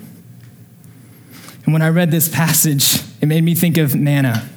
And 1.64 1.72
when 1.72 1.82
I 1.82 1.88
read 1.88 2.10
this 2.10 2.28
passage, 2.28 3.00
it 3.20 3.26
made 3.26 3.44
me 3.44 3.54
think 3.54 3.78
of 3.78 3.94
Nana. 3.94 4.48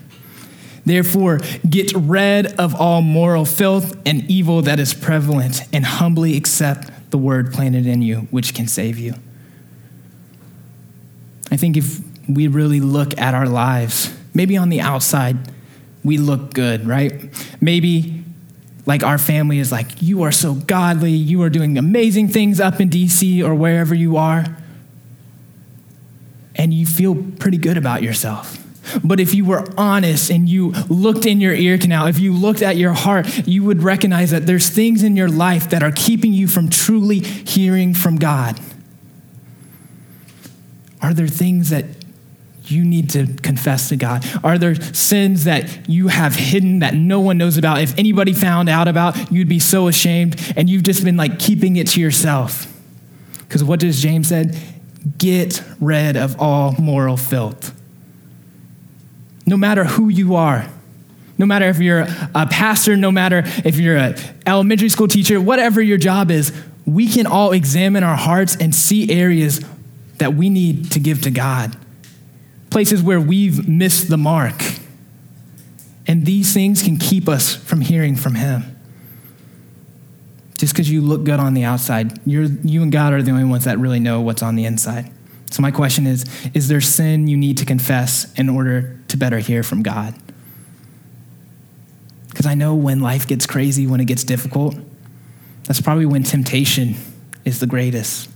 Therefore, 0.86 1.40
get 1.70 1.92
rid 1.94 2.48
of 2.60 2.74
all 2.74 3.02
moral 3.02 3.46
filth 3.46 3.96
and 4.06 4.30
evil 4.32 4.62
that 4.64 4.80
is 4.80 4.94
prevalent, 4.94 5.62
and 5.74 5.86
humbly 5.86 6.38
accept 6.38 6.90
the 7.12 7.18
word 7.18 7.54
planted 7.54 7.86
in 7.86 8.02
you, 8.02 8.22
which 8.32 8.54
can 8.54 8.68
save 8.68 8.98
you. 8.98 9.14
I 11.52 11.58
think 11.58 11.78
if 11.78 12.00
we 12.28 12.48
really 12.48 12.80
look 12.80 13.18
at 13.18 13.34
our 13.34 13.48
lives, 13.48 14.16
maybe 14.34 14.58
on 14.58 14.70
the 14.70 14.82
outside, 14.82 15.38
we 16.04 16.18
look 16.18 16.54
good, 16.54 16.88
right? 16.88 17.14
Maybe 17.62 18.24
like 18.86 19.04
our 19.04 19.18
family 19.18 19.60
is 19.60 19.72
like, 19.72 20.02
you 20.02 20.24
are 20.24 20.32
so 20.32 20.54
godly, 20.54 21.12
you 21.12 21.42
are 21.44 21.50
doing 21.50 21.78
amazing 21.78 22.30
things 22.30 22.60
up 22.60 22.80
in 22.80 22.90
DC 22.90 23.44
or 23.44 23.54
wherever 23.54 23.94
you 23.94 24.18
are. 24.18 24.46
And 26.56 26.74
you 26.74 26.86
feel 26.86 27.16
pretty 27.40 27.58
good 27.58 27.78
about 27.78 28.02
yourself. 28.02 28.64
But 29.04 29.20
if 29.20 29.34
you 29.34 29.46
were 29.46 29.66
honest 29.78 30.30
and 30.30 30.48
you 30.48 30.72
looked 30.88 31.26
in 31.26 31.42
your 31.42 31.54
ear 31.54 31.78
canal, 31.78 32.08
if 32.08 32.20
you 32.20 32.32
looked 32.34 32.62
at 32.62 32.78
your 32.78 32.94
heart, 32.94 33.48
you 33.48 33.64
would 33.64 33.84
recognize 33.84 34.32
that 34.32 34.46
there's 34.46 34.70
things 34.70 35.04
in 35.04 35.18
your 35.18 35.30
life 35.30 35.70
that 35.72 35.84
are 35.84 35.92
keeping 35.92 36.32
you 36.32 36.48
from 36.48 36.70
truly 36.70 37.20
hearing 37.20 37.94
from 37.94 38.16
God. 38.16 38.60
Are 41.02 41.14
there 41.14 41.28
things 41.28 41.70
that 41.70 41.97
you 42.72 42.84
need 42.84 43.10
to 43.12 43.28
confess 43.28 43.90
to 43.90 43.96
God? 43.96 44.26
Are 44.44 44.58
there 44.58 44.76
sins 44.76 45.46
that 45.46 45.90
you 45.90 46.08
have 46.08 46.36
hidden 46.36 46.80
that 46.80 46.94
no 46.94 47.20
one 47.20 47.38
knows 47.38 47.58
about? 47.58 47.82
If 47.82 47.98
anybody 47.98 48.34
found 48.34 48.70
out 48.70 48.88
about, 48.88 49.32
you'd 49.32 49.50
be 49.50 49.60
so 49.60 49.88
ashamed 49.88 50.54
and 50.56 50.70
you've 50.70 50.84
just 50.84 51.04
been 51.04 51.18
like 51.18 51.40
keeping 51.40 51.78
it 51.78 51.88
to 51.88 52.02
yourself. 52.02 52.74
Because 53.40 53.64
what 53.64 53.80
does 53.80 54.02
James 54.02 54.28
said? 54.28 54.58
Get 55.18 55.64
rid 55.80 56.18
of 56.18 56.40
all 56.42 56.74
moral 56.80 57.18
filth. 57.18 57.74
No 59.46 59.56
matter 59.56 59.86
who 59.86 60.10
you 60.10 60.36
are, 60.36 60.68
no 61.38 61.46
matter 61.46 61.70
if 61.70 61.80
you're 61.80 62.06
a 62.36 62.48
pastor, 62.48 62.98
no 62.98 63.12
matter 63.12 63.44
if 63.64 63.78
you're 63.78 63.96
an 63.96 64.16
elementary 64.46 64.90
school 64.90 65.08
teacher, 65.08 65.40
whatever 65.40 65.82
your 65.82 65.98
job 65.98 66.32
is, 66.32 66.52
we 66.86 67.08
can 67.08 67.28
all 67.28 67.52
examine 67.52 68.04
our 68.04 68.16
hearts 68.16 68.56
and 68.56 68.74
see 68.74 69.12
areas 69.12 69.64
that 70.18 70.34
we 70.34 70.50
need 70.50 70.92
to 70.92 71.00
give 71.00 71.22
to 71.22 71.32
God 71.32 71.78
places 72.78 73.02
where 73.02 73.20
we've 73.20 73.68
missed 73.68 74.08
the 74.08 74.18
mark. 74.20 74.54
And 76.06 76.28
these 76.28 76.54
things 76.54 76.84
can 76.84 76.98
keep 76.98 77.28
us 77.28 77.56
from 77.56 77.82
hearing 77.82 78.16
from 78.16 78.36
Him. 78.36 78.78
Just 80.58 80.74
because 80.74 80.88
you 80.88 81.02
look 81.02 81.24
good 81.24 81.40
on 81.40 81.56
the 81.56 81.64
outside, 81.64 82.20
you're, 82.24 82.44
you 82.44 82.84
and 82.84 82.92
God 82.92 83.14
are 83.14 83.24
the 83.24 83.32
only 83.32 83.46
ones 83.46 83.64
that 83.64 83.80
really 83.80 84.00
know 84.00 84.22
what's 84.22 84.44
on 84.44 84.56
the 84.56 84.66
inside. 84.66 85.12
So, 85.50 85.64
my 85.64 85.72
question 85.72 86.06
is 86.06 86.24
Is 86.54 86.68
there 86.68 86.80
sin 86.80 87.28
you 87.28 87.36
need 87.36 87.58
to 87.58 87.66
confess 87.66 88.32
in 88.36 88.48
order 88.48 89.00
to 89.08 89.18
better 89.18 89.40
hear 89.40 89.64
from 89.64 89.82
God? 89.82 90.14
Because 92.30 92.46
I 92.46 92.54
know 92.54 92.76
when 92.76 93.00
life 93.02 93.28
gets 93.28 93.48
crazy, 93.48 93.88
when 93.88 94.00
it 94.00 94.06
gets 94.06 94.24
difficult, 94.24 94.76
that's 95.64 95.82
probably 95.82 96.06
when 96.06 96.22
temptation 96.22 96.94
is 97.44 97.60
the 97.60 97.66
greatest. 97.66 98.30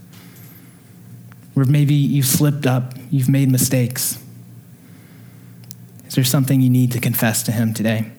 Where 1.54 1.64
maybe 1.64 1.94
you've 1.94 2.26
slipped 2.26 2.66
up, 2.66 2.94
you've 3.08 3.28
made 3.28 3.48
mistakes. 3.48 4.18
Is 6.12 6.16
there 6.16 6.24
something 6.24 6.60
you 6.60 6.68
need 6.68 6.92
to 6.92 7.00
confess 7.00 7.42
to 7.44 7.52
Him 7.52 7.72
today? 7.72 8.10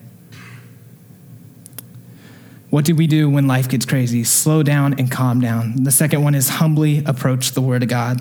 What 2.68 2.84
do 2.84 2.96
we 2.96 3.06
do 3.06 3.30
when 3.30 3.46
life 3.46 3.68
gets 3.68 3.86
crazy? 3.86 4.24
Slow 4.24 4.64
down 4.64 4.98
and 4.98 5.08
calm 5.08 5.40
down. 5.40 5.84
The 5.84 5.92
second 5.92 6.24
one 6.24 6.34
is 6.34 6.48
humbly 6.48 7.04
approach 7.06 7.52
the 7.52 7.60
Word 7.60 7.84
of 7.84 7.88
God. 7.88 8.20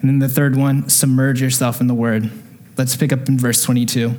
And 0.00 0.08
then 0.08 0.20
the 0.20 0.28
third 0.28 0.54
one, 0.54 0.88
submerge 0.88 1.42
yourself 1.42 1.80
in 1.80 1.88
the 1.88 1.94
Word. 1.94 2.30
Let's 2.78 2.94
pick 2.94 3.12
up 3.12 3.28
in 3.28 3.36
verse 3.38 3.60
22. 3.64 4.14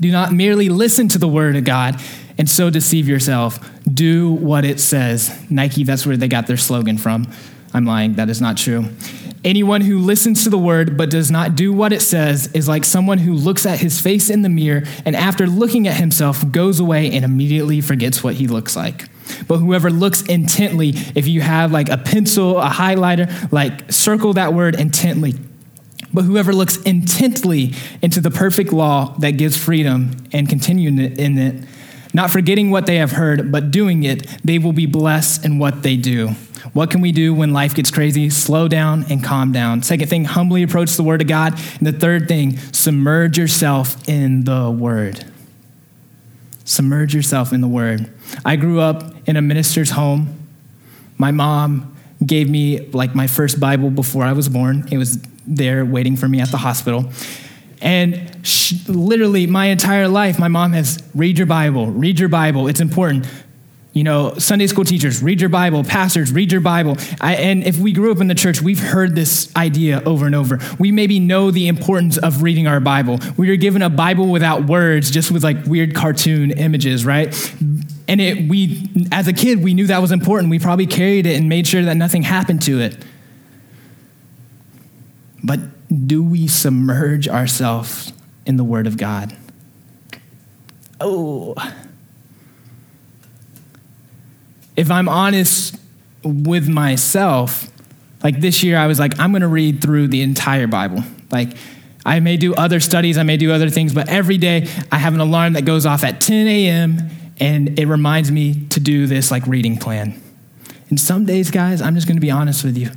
Do 0.00 0.10
not 0.10 0.32
merely 0.32 0.68
listen 0.68 1.06
to 1.10 1.18
the 1.18 1.28
Word 1.28 1.54
of 1.54 1.62
God 1.62 2.00
and 2.36 2.50
so 2.50 2.68
deceive 2.68 3.06
yourself. 3.06 3.60
Do 3.86 4.32
what 4.32 4.64
it 4.64 4.80
says. 4.80 5.40
Nike, 5.48 5.84
that's 5.84 6.04
where 6.04 6.16
they 6.16 6.26
got 6.26 6.48
their 6.48 6.56
slogan 6.56 6.98
from. 6.98 7.28
I'm 7.74 7.84
lying, 7.84 8.14
that 8.14 8.28
is 8.28 8.40
not 8.40 8.56
true. 8.56 8.86
Anyone 9.44 9.80
who 9.80 9.98
listens 9.98 10.44
to 10.44 10.50
the 10.50 10.58
word 10.58 10.96
but 10.96 11.10
does 11.10 11.30
not 11.30 11.56
do 11.56 11.72
what 11.72 11.92
it 11.92 12.00
says 12.00 12.46
is 12.52 12.68
like 12.68 12.84
someone 12.84 13.18
who 13.18 13.34
looks 13.34 13.66
at 13.66 13.80
his 13.80 14.00
face 14.00 14.30
in 14.30 14.42
the 14.42 14.48
mirror 14.48 14.84
and 15.04 15.16
after 15.16 15.48
looking 15.48 15.88
at 15.88 15.96
himself 15.96 16.48
goes 16.52 16.78
away 16.78 17.10
and 17.10 17.24
immediately 17.24 17.80
forgets 17.80 18.22
what 18.22 18.34
he 18.34 18.46
looks 18.46 18.76
like. 18.76 19.08
But 19.48 19.58
whoever 19.58 19.90
looks 19.90 20.22
intently, 20.22 20.90
if 21.16 21.26
you 21.26 21.40
have 21.40 21.72
like 21.72 21.88
a 21.88 21.98
pencil, 21.98 22.60
a 22.60 22.68
highlighter, 22.68 23.50
like 23.50 23.90
circle 23.90 24.34
that 24.34 24.54
word 24.54 24.78
intently. 24.78 25.34
But 26.14 26.22
whoever 26.22 26.52
looks 26.52 26.76
intently 26.82 27.72
into 28.00 28.20
the 28.20 28.30
perfect 28.30 28.72
law 28.72 29.16
that 29.18 29.32
gives 29.32 29.56
freedom 29.56 30.16
and 30.32 30.48
continue 30.48 30.90
in 30.90 31.38
it, 31.38 31.64
not 32.14 32.30
forgetting 32.30 32.70
what 32.70 32.86
they 32.86 32.96
have 32.96 33.12
heard, 33.12 33.50
but 33.50 33.70
doing 33.70 34.04
it, 34.04 34.26
they 34.44 34.58
will 34.58 34.74
be 34.74 34.86
blessed 34.86 35.44
in 35.44 35.58
what 35.58 35.82
they 35.82 35.96
do. 35.96 36.36
What 36.72 36.90
can 36.90 37.00
we 37.00 37.12
do 37.12 37.34
when 37.34 37.52
life 37.52 37.74
gets 37.74 37.90
crazy? 37.90 38.30
Slow 38.30 38.68
down 38.68 39.04
and 39.10 39.22
calm 39.22 39.52
down. 39.52 39.82
Second 39.82 40.08
thing, 40.08 40.24
humbly 40.24 40.62
approach 40.62 40.96
the 40.96 41.02
Word 41.02 41.20
of 41.20 41.28
God. 41.28 41.58
And 41.78 41.86
the 41.86 41.92
third 41.92 42.28
thing, 42.28 42.56
submerge 42.72 43.36
yourself 43.36 44.08
in 44.08 44.44
the 44.44 44.70
Word. 44.70 45.24
Submerge 46.64 47.14
yourself 47.14 47.52
in 47.52 47.60
the 47.60 47.68
Word. 47.68 48.12
I 48.44 48.56
grew 48.56 48.80
up 48.80 49.14
in 49.28 49.36
a 49.36 49.42
minister's 49.42 49.90
home. 49.90 50.38
My 51.18 51.30
mom 51.30 51.96
gave 52.24 52.48
me 52.48 52.80
like 52.90 53.14
my 53.14 53.26
first 53.26 53.58
Bible 53.58 53.90
before 53.90 54.24
I 54.24 54.32
was 54.32 54.48
born. 54.48 54.88
It 54.90 54.98
was 54.98 55.18
there 55.46 55.84
waiting 55.84 56.16
for 56.16 56.28
me 56.28 56.40
at 56.40 56.50
the 56.50 56.56
hospital. 56.58 57.10
And 57.80 58.46
she, 58.46 58.80
literally, 58.86 59.48
my 59.48 59.66
entire 59.66 60.06
life, 60.06 60.38
my 60.38 60.46
mom 60.46 60.72
has 60.72 61.02
read 61.14 61.36
your 61.36 61.48
Bible, 61.48 61.88
read 61.88 62.20
your 62.20 62.28
Bible. 62.28 62.68
It's 62.68 62.80
important. 62.80 63.26
You 63.92 64.04
know, 64.04 64.34
Sunday 64.38 64.66
school 64.68 64.84
teachers, 64.84 65.22
read 65.22 65.40
your 65.40 65.50
Bible, 65.50 65.84
pastors, 65.84 66.32
read 66.32 66.50
your 66.50 66.62
Bible. 66.62 66.96
I, 67.20 67.34
and 67.34 67.62
if 67.62 67.78
we 67.78 67.92
grew 67.92 68.10
up 68.10 68.22
in 68.22 68.26
the 68.26 68.34
church, 68.34 68.62
we've 68.62 68.80
heard 68.80 69.14
this 69.14 69.54
idea 69.54 70.02
over 70.06 70.24
and 70.24 70.34
over. 70.34 70.58
We 70.78 70.90
maybe 70.90 71.20
know 71.20 71.50
the 71.50 71.68
importance 71.68 72.16
of 72.16 72.42
reading 72.42 72.66
our 72.66 72.80
Bible. 72.80 73.18
We 73.36 73.50
were 73.50 73.56
given 73.56 73.82
a 73.82 73.90
Bible 73.90 74.28
without 74.28 74.64
words, 74.66 75.10
just 75.10 75.30
with 75.30 75.44
like 75.44 75.66
weird 75.66 75.94
cartoon 75.94 76.52
images, 76.52 77.04
right? 77.04 77.28
And 78.08 78.18
it, 78.18 78.48
we, 78.48 78.90
as 79.12 79.28
a 79.28 79.34
kid, 79.34 79.62
we 79.62 79.74
knew 79.74 79.86
that 79.88 80.00
was 80.00 80.10
important. 80.10 80.50
We 80.50 80.58
probably 80.58 80.86
carried 80.86 81.26
it 81.26 81.36
and 81.36 81.50
made 81.50 81.66
sure 81.66 81.82
that 81.82 81.96
nothing 81.96 82.22
happened 82.22 82.62
to 82.62 82.80
it. 82.80 82.96
But 85.44 85.60
do 86.06 86.22
we 86.22 86.48
submerge 86.48 87.28
ourselves 87.28 88.14
in 88.46 88.56
the 88.56 88.64
Word 88.64 88.86
of 88.86 88.96
God? 88.96 89.36
Oh 90.98 91.54
if 94.76 94.90
I'm 94.90 95.08
honest 95.08 95.76
with 96.22 96.68
myself, 96.68 97.70
like 98.22 98.40
this 98.40 98.62
year, 98.62 98.78
I 98.78 98.86
was 98.86 98.98
like, 98.98 99.18
I'm 99.18 99.32
going 99.32 99.42
to 99.42 99.48
read 99.48 99.80
through 99.80 100.08
the 100.08 100.22
entire 100.22 100.66
Bible. 100.66 101.02
Like, 101.30 101.56
I 102.04 102.20
may 102.20 102.36
do 102.36 102.54
other 102.54 102.80
studies, 102.80 103.16
I 103.16 103.22
may 103.22 103.36
do 103.36 103.52
other 103.52 103.70
things, 103.70 103.94
but 103.94 104.08
every 104.08 104.38
day 104.38 104.68
I 104.90 104.98
have 104.98 105.14
an 105.14 105.20
alarm 105.20 105.52
that 105.52 105.64
goes 105.64 105.86
off 105.86 106.02
at 106.04 106.20
10 106.20 106.46
a.m. 106.48 107.08
and 107.38 107.78
it 107.78 107.86
reminds 107.86 108.30
me 108.30 108.66
to 108.70 108.80
do 108.80 109.06
this 109.06 109.30
like 109.30 109.46
reading 109.46 109.78
plan. 109.78 110.20
And 110.90 111.00
some 111.00 111.24
days, 111.24 111.50
guys, 111.50 111.80
I'm 111.80 111.94
just 111.94 112.06
going 112.06 112.16
to 112.16 112.20
be 112.20 112.30
honest 112.30 112.64
with 112.64 112.76
you. 112.76 112.90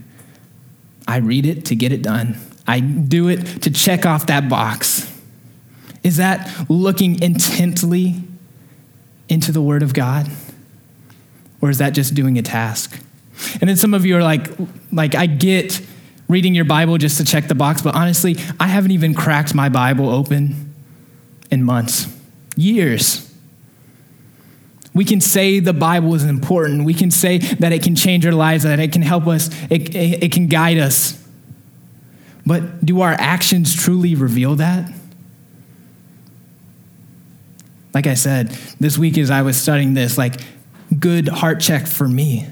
I 1.07 1.17
read 1.17 1.45
it 1.45 1.65
to 1.65 1.75
get 1.75 1.91
it 1.91 2.01
done. 2.01 2.35
I 2.67 2.79
do 2.79 3.29
it 3.29 3.61
to 3.61 3.71
check 3.71 4.05
off 4.05 4.25
that 4.25 4.49
box. 4.49 5.11
Is 6.03 6.17
that 6.17 6.69
looking 6.69 7.21
intently 7.21 8.15
into 9.29 9.51
the 9.51 9.61
Word 9.61 9.83
of 9.83 9.93
God? 9.93 10.29
Or 11.65 11.71
is 11.71 11.79
that 11.79 11.93
just 11.93 12.13
doing 12.13 12.37
a 12.37 12.43
task? 12.43 12.95
And 13.59 13.67
then 13.67 13.75
some 13.75 13.95
of 13.95 14.05
you 14.05 14.15
are 14.17 14.21
like, 14.21 14.51
like, 14.91 15.15
I 15.15 15.25
get 15.25 15.81
reading 16.27 16.53
your 16.53 16.63
Bible 16.63 16.99
just 16.99 17.17
to 17.17 17.23
check 17.23 17.47
the 17.47 17.55
box, 17.55 17.81
but 17.81 17.95
honestly, 17.95 18.35
I 18.59 18.67
haven't 18.67 18.91
even 18.91 19.15
cracked 19.15 19.55
my 19.55 19.67
Bible 19.67 20.07
open 20.07 20.75
in 21.49 21.63
months, 21.63 22.05
years. 22.55 23.33
We 24.93 25.05
can 25.05 25.19
say 25.19 25.59
the 25.59 25.73
Bible 25.73 26.13
is 26.13 26.23
important. 26.23 26.85
We 26.85 26.93
can 26.93 27.09
say 27.09 27.39
that 27.39 27.71
it 27.71 27.81
can 27.81 27.95
change 27.95 28.27
our 28.27 28.31
lives, 28.31 28.61
that 28.61 28.79
it 28.79 28.91
can 28.91 29.01
help 29.01 29.25
us, 29.25 29.49
it, 29.71 29.95
it, 29.95 30.25
it 30.25 30.31
can 30.31 30.45
guide 30.45 30.77
us. 30.77 31.19
But 32.45 32.85
do 32.85 33.01
our 33.01 33.13
actions 33.13 33.73
truly 33.75 34.13
reveal 34.13 34.53
that? 34.57 34.93
Like 37.91 38.05
I 38.05 38.13
said, 38.13 38.49
this 38.79 38.99
week 38.99 39.17
as 39.17 39.31
I 39.31 39.41
was 39.41 39.59
studying 39.59 39.95
this, 39.95 40.15
like, 40.15 40.35
good 40.99 41.27
heart 41.27 41.59
check 41.59 41.87
for 41.87 42.07
me. 42.07 42.47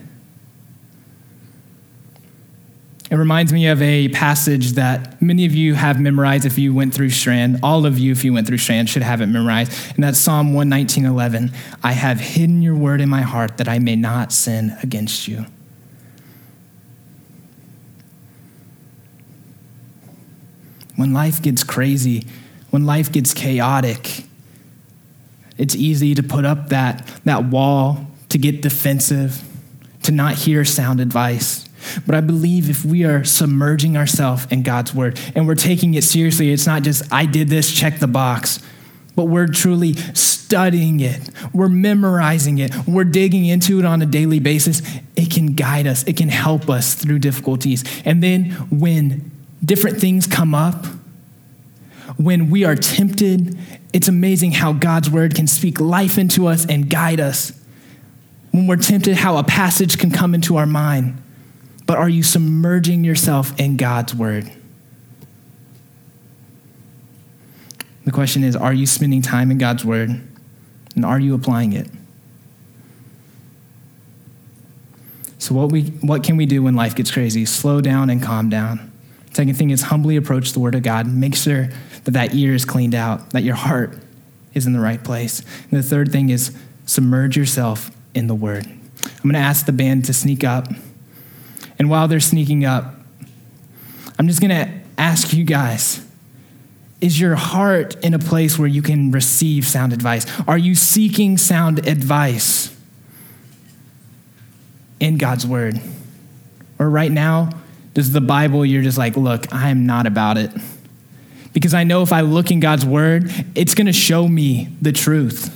It 3.13 3.17
reminds 3.17 3.53
me 3.53 3.67
of 3.67 3.79
a 3.79 4.07
passage 4.09 4.71
that 4.71 5.21
many 5.21 5.45
of 5.45 5.53
you 5.53 5.75
have 5.75 5.99
memorized 5.99 6.45
if 6.45 6.57
you 6.57 6.73
went 6.73 6.95
through 6.95 7.11
Strand. 7.11 7.59
All 7.61 7.85
of 7.85 7.99
you, 7.99 8.11
if 8.11 8.25
you 8.25 8.33
went 8.33 8.47
through 8.47 8.57
Strand, 8.57 8.89
should 8.89 9.03
have 9.03 9.21
it 9.21 9.27
memorized. 9.27 9.71
And 9.93 10.03
that's 10.03 10.17
Psalm 10.17 10.53
119.11. 10.53 11.53
I 11.83 11.91
have 11.91 12.19
hidden 12.19 12.63
your 12.63 12.73
word 12.73 13.01
in 13.01 13.09
my 13.09 13.21
heart 13.21 13.57
that 13.57 13.67
I 13.67 13.77
may 13.77 13.95
not 13.95 14.33
sin 14.33 14.75
against 14.81 15.27
you. 15.27 15.45
When 20.95 21.13
life 21.13 21.39
gets 21.39 21.63
crazy, 21.63 22.25
when 22.71 22.87
life 22.87 23.11
gets 23.11 23.33
chaotic, 23.35 24.23
it's 25.59 25.75
easy 25.75 26.15
to 26.15 26.23
put 26.23 26.45
up 26.45 26.69
that, 26.69 27.05
that 27.25 27.45
wall, 27.45 28.07
to 28.33 28.39
get 28.39 28.63
defensive, 28.63 29.43
to 30.01 30.11
not 30.11 30.33
hear 30.33 30.65
sound 30.65 30.99
advice. 30.99 31.69
But 32.07 32.15
I 32.15 32.21
believe 32.21 32.67
if 32.67 32.83
we 32.83 33.03
are 33.03 33.23
submerging 33.23 33.95
ourselves 33.95 34.47
in 34.49 34.63
God's 34.63 34.93
word 34.93 35.19
and 35.35 35.47
we're 35.47 35.53
taking 35.53 35.93
it 35.93 36.03
seriously, 36.03 36.51
it's 36.51 36.65
not 36.65 36.81
just, 36.81 37.03
I 37.13 37.27
did 37.27 37.47
this, 37.47 37.71
check 37.71 37.99
the 37.99 38.07
box, 38.07 38.59
but 39.15 39.25
we're 39.25 39.45
truly 39.47 39.93
studying 39.93 40.99
it. 40.99 41.29
We're 41.53 41.69
memorizing 41.69 42.57
it. 42.57 42.73
We're 42.87 43.03
digging 43.03 43.45
into 43.45 43.77
it 43.77 43.85
on 43.85 44.01
a 44.01 44.07
daily 44.07 44.39
basis. 44.39 44.81
It 45.15 45.29
can 45.31 45.53
guide 45.53 45.85
us, 45.85 46.03
it 46.03 46.17
can 46.17 46.29
help 46.29 46.71
us 46.71 46.95
through 46.95 47.19
difficulties. 47.19 47.83
And 48.03 48.23
then 48.23 48.49
when 48.71 49.29
different 49.63 49.99
things 49.99 50.25
come 50.25 50.55
up, 50.55 50.87
when 52.17 52.49
we 52.49 52.65
are 52.65 52.75
tempted, 52.75 53.59
it's 53.93 54.07
amazing 54.07 54.53
how 54.53 54.73
God's 54.73 55.11
word 55.11 55.35
can 55.35 55.45
speak 55.45 55.79
life 55.79 56.17
into 56.17 56.47
us 56.47 56.65
and 56.65 56.89
guide 56.89 57.19
us. 57.19 57.53
When 58.53 58.67
we're 58.67 58.77
tempted, 58.77 59.17
how 59.17 59.37
a 59.37 59.43
passage 59.43 59.97
can 59.97 60.11
come 60.11 60.33
into 60.33 60.55
our 60.55 60.65
mind 60.65 61.21
but 61.85 61.97
are 61.97 62.09
you 62.09 62.23
submerging 62.23 63.03
yourself 63.03 63.57
in 63.59 63.77
God's 63.77 64.15
word? 64.15 64.51
The 68.05 68.11
question 68.11 68.43
is 68.43 68.55
are 68.55 68.73
you 68.73 68.85
spending 68.85 69.21
time 69.21 69.51
in 69.51 69.57
God's 69.57 69.83
word 69.83 70.21
and 70.95 71.05
are 71.05 71.19
you 71.19 71.33
applying 71.33 71.73
it? 71.73 71.89
So, 75.39 75.53
what, 75.53 75.71
we, 75.71 75.83
what 75.83 76.23
can 76.23 76.37
we 76.37 76.45
do 76.45 76.63
when 76.63 76.75
life 76.75 76.95
gets 76.95 77.11
crazy? 77.11 77.45
Slow 77.45 77.81
down 77.81 78.09
and 78.09 78.23
calm 78.23 78.49
down. 78.49 78.91
Second 79.33 79.55
thing 79.55 79.71
is 79.71 79.83
humbly 79.83 80.15
approach 80.15 80.53
the 80.53 80.59
word 80.59 80.75
of 80.75 80.83
God. 80.83 81.05
Make 81.05 81.35
sure 81.35 81.69
that 82.05 82.11
that 82.11 82.33
ear 82.33 82.53
is 82.53 82.63
cleaned 82.63 82.95
out, 82.95 83.31
that 83.31 83.43
your 83.43 83.55
heart 83.55 83.97
is 84.53 84.65
in 84.65 84.71
the 84.71 84.79
right 84.79 85.03
place. 85.03 85.41
And 85.69 85.71
the 85.71 85.83
third 85.83 86.13
thing 86.13 86.29
is 86.29 86.55
submerge 86.85 87.35
yourself 87.35 87.91
in 88.13 88.27
the 88.27 88.35
word. 88.35 88.65
I'm 88.65 89.23
going 89.23 89.33
to 89.33 89.39
ask 89.39 89.65
the 89.65 89.71
band 89.71 90.05
to 90.05 90.13
sneak 90.13 90.43
up. 90.43 90.67
And 91.79 91.89
while 91.89 92.07
they're 92.07 92.19
sneaking 92.19 92.65
up, 92.65 92.93
I'm 94.17 94.27
just 94.27 94.41
going 94.41 94.51
to 94.51 94.71
ask 94.97 95.33
you 95.33 95.43
guys 95.43 96.05
is 97.01 97.19
your 97.19 97.35
heart 97.35 97.95
in 98.01 98.13
a 98.13 98.19
place 98.19 98.57
where 98.57 98.67
you 98.67 98.81
can 98.81 99.11
receive 99.11 99.67
sound 99.67 99.91
advice? 99.91 100.25
Are 100.47 100.57
you 100.57 100.73
seeking 100.73 101.37
sound 101.37 101.85
advice 101.85 102.73
in 105.01 105.17
God's 105.17 105.45
word? 105.45 105.81
Or 106.79 106.89
right 106.89 107.11
now, 107.11 107.49
does 107.93 108.13
the 108.13 108.21
Bible, 108.21 108.65
you're 108.65 108.83
just 108.83 108.97
like, 108.97 109.17
look, 109.17 109.53
I 109.53 109.69
am 109.69 109.85
not 109.85 110.07
about 110.07 110.37
it. 110.37 110.51
Because 111.51 111.73
I 111.73 111.83
know 111.83 112.03
if 112.03 112.13
I 112.13 112.21
look 112.21 112.51
in 112.51 112.61
God's 112.61 112.85
word, 112.85 113.29
it's 113.53 113.75
going 113.75 113.87
to 113.87 113.93
show 113.93 114.25
me 114.25 114.69
the 114.81 114.93
truth. 114.93 115.53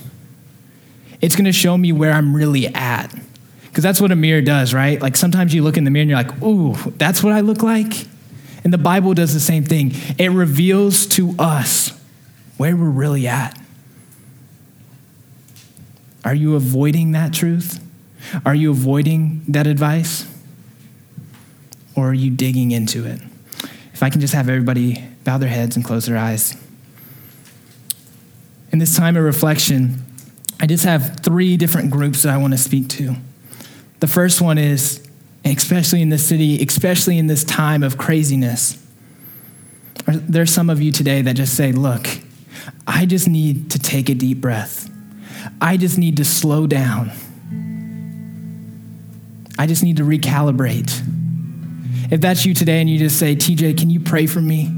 It's 1.22 1.36
going 1.36 1.46
to 1.46 1.52
show 1.52 1.78
me 1.78 1.92
where 1.92 2.12
I'm 2.12 2.36
really 2.36 2.68
at. 2.68 3.08
Because 3.66 3.84
that's 3.84 4.02
what 4.02 4.12
a 4.12 4.16
mirror 4.16 4.42
does, 4.42 4.74
right? 4.74 5.02
Like 5.02 5.16
sometimes 5.16 5.54
you 5.54 5.64
look 5.64 5.78
in 5.78 5.84
the 5.84 5.92
mirror 5.92 6.02
and 6.02 6.10
you're 6.10 6.18
like, 6.18 6.42
ooh, 6.42 6.76
that's 6.98 7.24
what 7.24 7.34
I 7.34 7.42
look 7.42 7.62
like. 7.62 8.08
And 8.64 8.74
the 8.74 8.78
Bible 8.78 9.14
does 9.14 9.34
the 9.34 9.40
same 9.40 9.64
thing. 9.64 9.92
It 10.18 10.30
reveals 10.30 11.06
to 11.08 11.36
us 11.38 11.92
where 12.58 12.76
we're 12.76 12.90
really 12.90 13.28
at. 13.28 13.60
Are 16.26 16.34
you 16.34 16.56
avoiding 16.56 17.12
that 17.12 17.34
truth? 17.34 17.84
Are 18.46 18.56
you 18.56 18.72
avoiding 18.72 19.44
that 19.48 19.68
advice? 19.68 20.28
Or 21.96 22.10
are 22.10 22.14
you 22.14 22.32
digging 22.32 22.72
into 22.72 23.06
it? 23.06 23.22
If 23.94 24.04
I 24.04 24.10
can 24.10 24.22
just 24.22 24.34
have 24.34 24.50
everybody 24.50 25.04
bow 25.24 25.38
their 25.38 25.50
heads 25.50 25.76
and 25.76 25.86
close 25.86 26.06
their 26.08 26.18
eyes. 26.18 26.56
In 28.72 28.80
this 28.80 28.96
time 28.96 29.16
of 29.16 29.24
reflection, 29.24 30.04
I 30.60 30.66
just 30.66 30.86
have 30.86 31.20
three 31.20 31.56
different 31.58 31.92
groups 31.92 32.24
that 32.24 32.34
I 32.34 32.38
want 32.38 32.54
to 32.54 32.58
speak 32.58 32.88
to. 32.90 33.16
The 34.00 34.08
first 34.08 34.42
one 34.42 34.58
is, 34.58 35.08
especially 35.46 36.02
in 36.02 36.10
this 36.10 36.28
city, 36.28 36.64
especially 36.64 37.18
in 37.18 37.28
this 37.28 37.44
time 37.44 37.84
of 37.84 37.98
craziness, 37.98 38.84
there's 40.08 40.52
some 40.52 40.70
of 40.70 40.82
you 40.82 40.92
today 40.92 41.22
that 41.22 41.36
just 41.36 41.56
say, 41.56 41.72
Look, 41.72 42.08
I 42.88 43.06
just 43.06 43.28
need 43.28 43.72
to 43.72 43.80
take 43.80 44.10
a 44.10 44.16
deep 44.16 44.42
breath. 44.42 44.90
I 45.62 45.78
just 45.78 45.98
need 45.98 46.18
to 46.18 46.26
slow 46.26 46.66
down. 46.66 47.12
I 49.60 49.66
just 49.66 49.84
need 49.84 49.98
to 49.98 50.04
recalibrate. 50.04 51.04
If 52.12 52.22
that's 52.22 52.46
you 52.46 52.54
today 52.54 52.80
and 52.80 52.90
you 52.90 52.98
just 52.98 53.20
say, 53.20 53.36
TJ, 53.36 53.78
can 53.78 53.90
you 53.90 54.00
pray 54.00 54.28
for 54.28 54.40
me? 54.40 54.72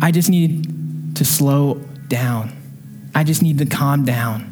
I 0.00 0.10
just 0.10 0.28
need 0.28 1.16
to 1.16 1.24
slow 1.24 1.74
down. 2.08 2.52
I 3.14 3.24
just 3.24 3.42
need 3.42 3.58
to 3.58 3.66
calm 3.66 4.04
down 4.04 4.51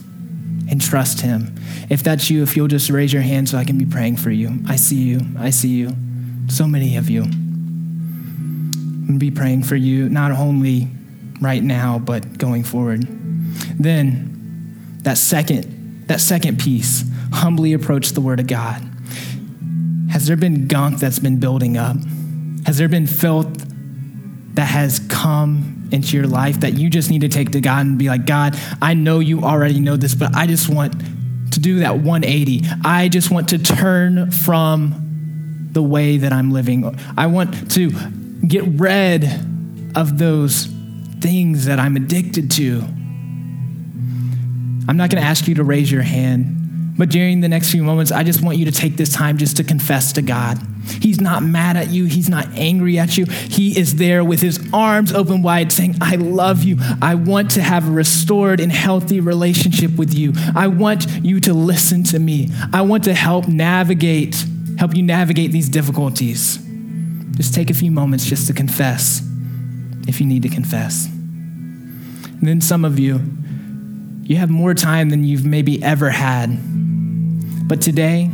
and 0.71 0.81
trust 0.81 1.21
Him. 1.21 1.55
If 1.91 2.03
that's 2.03 2.31
you, 2.31 2.43
if 2.43 2.57
you'll 2.57 2.69
just 2.69 2.89
raise 2.89 3.13
your 3.13 3.23
hand 3.23 3.49
so 3.49 3.59
I 3.59 3.65
can 3.65 3.77
be 3.77 3.85
praying 3.85 4.17
for 4.17 4.31
you. 4.31 4.61
I 4.67 4.77
see 4.77 5.03
you. 5.03 5.21
I 5.39 5.51
see 5.51 5.69
you. 5.69 5.91
So 6.49 6.67
many 6.67 6.97
of 6.97 7.11
you. 7.11 7.23
I'm 7.23 9.07
going 9.07 9.19
to 9.19 9.19
be 9.19 9.31
praying 9.31 9.65
for 9.65 9.77
you, 9.77 10.09
not 10.09 10.31
only 10.31 10.89
right 11.41 11.63
now, 11.63 11.99
but 11.99 12.39
going 12.39 12.63
forward. 12.63 13.07
Then, 13.79 14.99
that 15.03 15.19
second, 15.19 16.07
that 16.07 16.21
second 16.21 16.61
piece, 16.61 17.05
humbly 17.33 17.73
approach 17.73 18.11
the 18.11 18.21
Word 18.21 18.39
of 18.39 18.47
God. 18.47 18.81
Has 20.11 20.27
there 20.27 20.37
been 20.37 20.69
gunk 20.69 20.99
that's 21.01 21.19
been 21.19 21.41
building 21.41 21.77
up? 21.77 21.97
Has 22.67 22.79
there 22.79 22.89
been 22.89 23.07
filth 23.07 23.67
that 24.55 24.67
has 24.67 25.01
come 25.09 25.80
into 25.93 26.17
your 26.17 26.27
life 26.27 26.61
that 26.61 26.75
you 26.75 26.91
just 26.91 27.11
need 27.11 27.23
to 27.23 27.29
take 27.29 27.51
to 27.51 27.61
God 27.61 27.87
and 27.87 27.99
be 27.99 28.09
like, 28.09 28.27
God, 28.27 28.59
I 28.81 28.95
know 28.95 29.19
you 29.19 29.43
already 29.43 29.81
know 29.81 29.97
this, 29.97 30.15
but 30.15 30.35
I 30.35 30.47
just 30.47 30.69
want 30.69 30.95
to 31.53 31.61
do 31.61 31.81
that 31.81 31.97
180. 31.99 32.63
I 32.85 33.09
just 33.09 33.31
want 33.31 33.49
to 33.51 33.59
turn 33.59 34.31
from 34.31 35.69
the 35.73 35.83
way 35.83 36.19
that 36.19 36.33
I'm 36.33 36.51
living. 36.51 36.99
I 37.17 37.27
want 37.27 37.71
to 37.73 37.91
get 38.47 38.65
rid 38.65 39.25
of 39.95 40.19
those 40.19 40.67
things 41.21 41.67
that 41.67 41.79
I'm 41.79 41.97
addicted 41.97 42.51
to. 42.53 42.83
I'm 44.89 44.97
not 44.97 45.11
going 45.11 45.23
to 45.23 45.29
ask 45.29 45.47
you 45.47 45.55
to 45.57 45.65
raise 45.65 45.91
your 45.91 46.03
hand 46.03 46.60
but 47.01 47.09
during 47.09 47.41
the 47.41 47.49
next 47.49 47.71
few 47.71 47.83
moments, 47.83 48.13
I 48.13 48.25
just 48.25 48.43
want 48.43 48.59
you 48.59 48.67
to 48.67 48.71
take 48.71 48.99
this 48.99 49.11
time 49.11 49.39
just 49.39 49.57
to 49.57 49.65
confess 49.65 50.13
to 50.13 50.21
God. 50.21 50.59
He's 51.01 51.19
not 51.19 51.43
mad 51.43 51.79
at 51.79 51.89
you, 51.89 52.05
He's 52.05 52.29
not 52.29 52.47
angry 52.59 52.99
at 52.99 53.17
you. 53.17 53.25
He 53.25 53.79
is 53.79 53.97
there 53.97 54.23
with 54.23 54.43
His 54.43 54.69
arms 54.71 55.11
open 55.11 55.41
wide 55.41 55.73
saying, 55.73 55.97
I 56.03 56.17
love 56.17 56.63
you. 56.63 56.77
I 57.01 57.15
want 57.15 57.53
to 57.53 57.63
have 57.63 57.89
a 57.89 57.91
restored 57.91 58.61
and 58.61 58.71
healthy 58.71 59.19
relationship 59.19 59.97
with 59.97 60.13
you. 60.13 60.35
I 60.55 60.67
want 60.67 61.07
you 61.23 61.41
to 61.41 61.55
listen 61.55 62.05
to 62.05 62.19
me. 62.19 62.51
I 62.71 62.83
want 62.83 63.05
to 63.05 63.15
help 63.15 63.49
navigate, 63.49 64.45
help 64.79 64.95
you 64.95 65.03
navigate 65.03 65.53
these 65.53 65.71
difficulties. 65.71 66.59
Just 67.31 67.55
take 67.55 67.71
a 67.71 67.75
few 67.75 67.91
moments 67.91 68.27
just 68.27 68.47
to 68.49 68.53
confess 68.53 69.27
if 70.07 70.21
you 70.21 70.27
need 70.27 70.43
to 70.43 70.51
confess. 70.51 71.07
And 71.07 72.43
then 72.43 72.61
some 72.61 72.85
of 72.85 72.99
you, 72.99 73.23
you 74.23 74.37
have 74.37 74.51
more 74.51 74.75
time 74.75 75.09
than 75.09 75.25
you've 75.25 75.47
maybe 75.47 75.83
ever 75.83 76.11
had 76.11 76.61
but 77.71 77.81
today, 77.81 78.29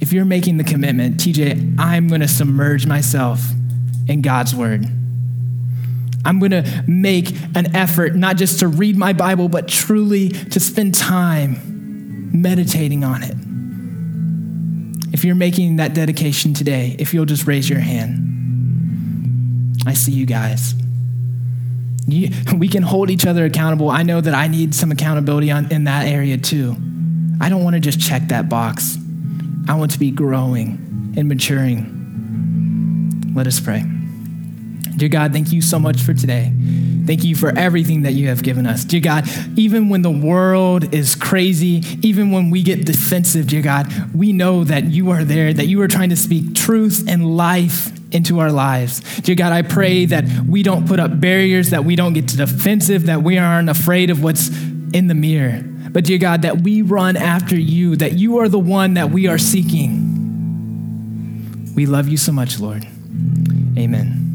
if 0.00 0.10
you're 0.10 0.24
making 0.24 0.56
the 0.56 0.64
commitment, 0.64 1.18
TJ, 1.18 1.76
I'm 1.78 2.08
going 2.08 2.22
to 2.22 2.28
submerge 2.28 2.86
myself 2.86 3.42
in 4.08 4.22
God's 4.22 4.54
word. 4.54 4.86
I'm 6.24 6.38
going 6.38 6.52
to 6.52 6.84
make 6.86 7.30
an 7.54 7.76
effort 7.76 8.14
not 8.16 8.38
just 8.38 8.60
to 8.60 8.68
read 8.68 8.96
my 8.96 9.12
Bible, 9.12 9.50
but 9.50 9.68
truly 9.68 10.30
to 10.30 10.58
spend 10.58 10.94
time 10.94 12.30
meditating 12.32 13.04
on 13.04 13.22
it. 13.22 13.34
If 15.12 15.22
you're 15.22 15.34
making 15.34 15.76
that 15.76 15.92
dedication 15.92 16.54
today, 16.54 16.96
if 16.98 17.12
you'll 17.12 17.26
just 17.26 17.46
raise 17.46 17.68
your 17.68 17.80
hand, 17.80 19.76
I 19.86 19.92
see 19.92 20.12
you 20.12 20.24
guys. 20.24 20.72
You, 22.06 22.30
we 22.56 22.68
can 22.68 22.82
hold 22.82 23.10
each 23.10 23.26
other 23.26 23.44
accountable. 23.44 23.90
I 23.90 24.04
know 24.04 24.22
that 24.22 24.32
I 24.32 24.48
need 24.48 24.74
some 24.74 24.90
accountability 24.90 25.50
on, 25.50 25.70
in 25.70 25.84
that 25.84 26.06
area 26.06 26.38
too. 26.38 26.78
I 27.40 27.48
don't 27.48 27.64
want 27.64 27.74
to 27.74 27.80
just 27.80 28.00
check 28.00 28.28
that 28.28 28.48
box. 28.48 28.98
I 29.68 29.74
want 29.74 29.92
to 29.92 29.98
be 29.98 30.10
growing 30.10 31.14
and 31.16 31.28
maturing. 31.28 33.32
Let 33.34 33.46
us 33.46 33.60
pray. 33.60 33.84
Dear 34.96 35.08
God, 35.08 35.32
thank 35.32 35.52
you 35.52 35.62
so 35.62 35.78
much 35.78 36.02
for 36.02 36.12
today. 36.12 36.52
Thank 37.06 37.24
you 37.24 37.34
for 37.34 37.56
everything 37.56 38.02
that 38.02 38.12
you 38.12 38.28
have 38.28 38.42
given 38.42 38.66
us. 38.66 38.84
Dear 38.84 39.00
God, 39.00 39.28
even 39.56 39.88
when 39.88 40.02
the 40.02 40.10
world 40.10 40.94
is 40.94 41.14
crazy, 41.14 41.82
even 42.02 42.30
when 42.30 42.50
we 42.50 42.62
get 42.62 42.84
defensive, 42.84 43.46
dear 43.46 43.62
God, 43.62 44.14
we 44.14 44.32
know 44.32 44.64
that 44.64 44.84
you 44.84 45.10
are 45.10 45.24
there, 45.24 45.52
that 45.52 45.66
you 45.66 45.80
are 45.80 45.88
trying 45.88 46.10
to 46.10 46.16
speak 46.16 46.54
truth 46.54 47.04
and 47.08 47.36
life 47.36 47.90
into 48.12 48.40
our 48.40 48.52
lives. 48.52 49.00
Dear 49.20 49.36
God, 49.36 49.52
I 49.52 49.62
pray 49.62 50.04
that 50.06 50.24
we 50.46 50.62
don't 50.62 50.86
put 50.86 51.00
up 51.00 51.20
barriers, 51.20 51.70
that 51.70 51.84
we 51.84 51.96
don't 51.96 52.12
get 52.12 52.26
defensive, 52.26 53.06
that 53.06 53.22
we 53.22 53.38
aren't 53.38 53.70
afraid 53.70 54.10
of 54.10 54.22
what's 54.22 54.48
in 54.92 55.06
the 55.06 55.14
mirror. 55.14 55.64
But 55.92 56.04
dear 56.04 56.18
God, 56.18 56.42
that 56.42 56.60
we 56.62 56.82
run 56.82 57.16
after 57.16 57.58
you, 57.58 57.96
that 57.96 58.12
you 58.12 58.38
are 58.38 58.48
the 58.48 58.58
one 58.58 58.94
that 58.94 59.10
we 59.10 59.26
are 59.26 59.38
seeking. 59.38 60.16
We 61.74 61.86
love 61.86 62.08
you 62.08 62.16
so 62.16 62.32
much, 62.32 62.60
Lord. 62.60 62.86
Amen. 63.76 64.29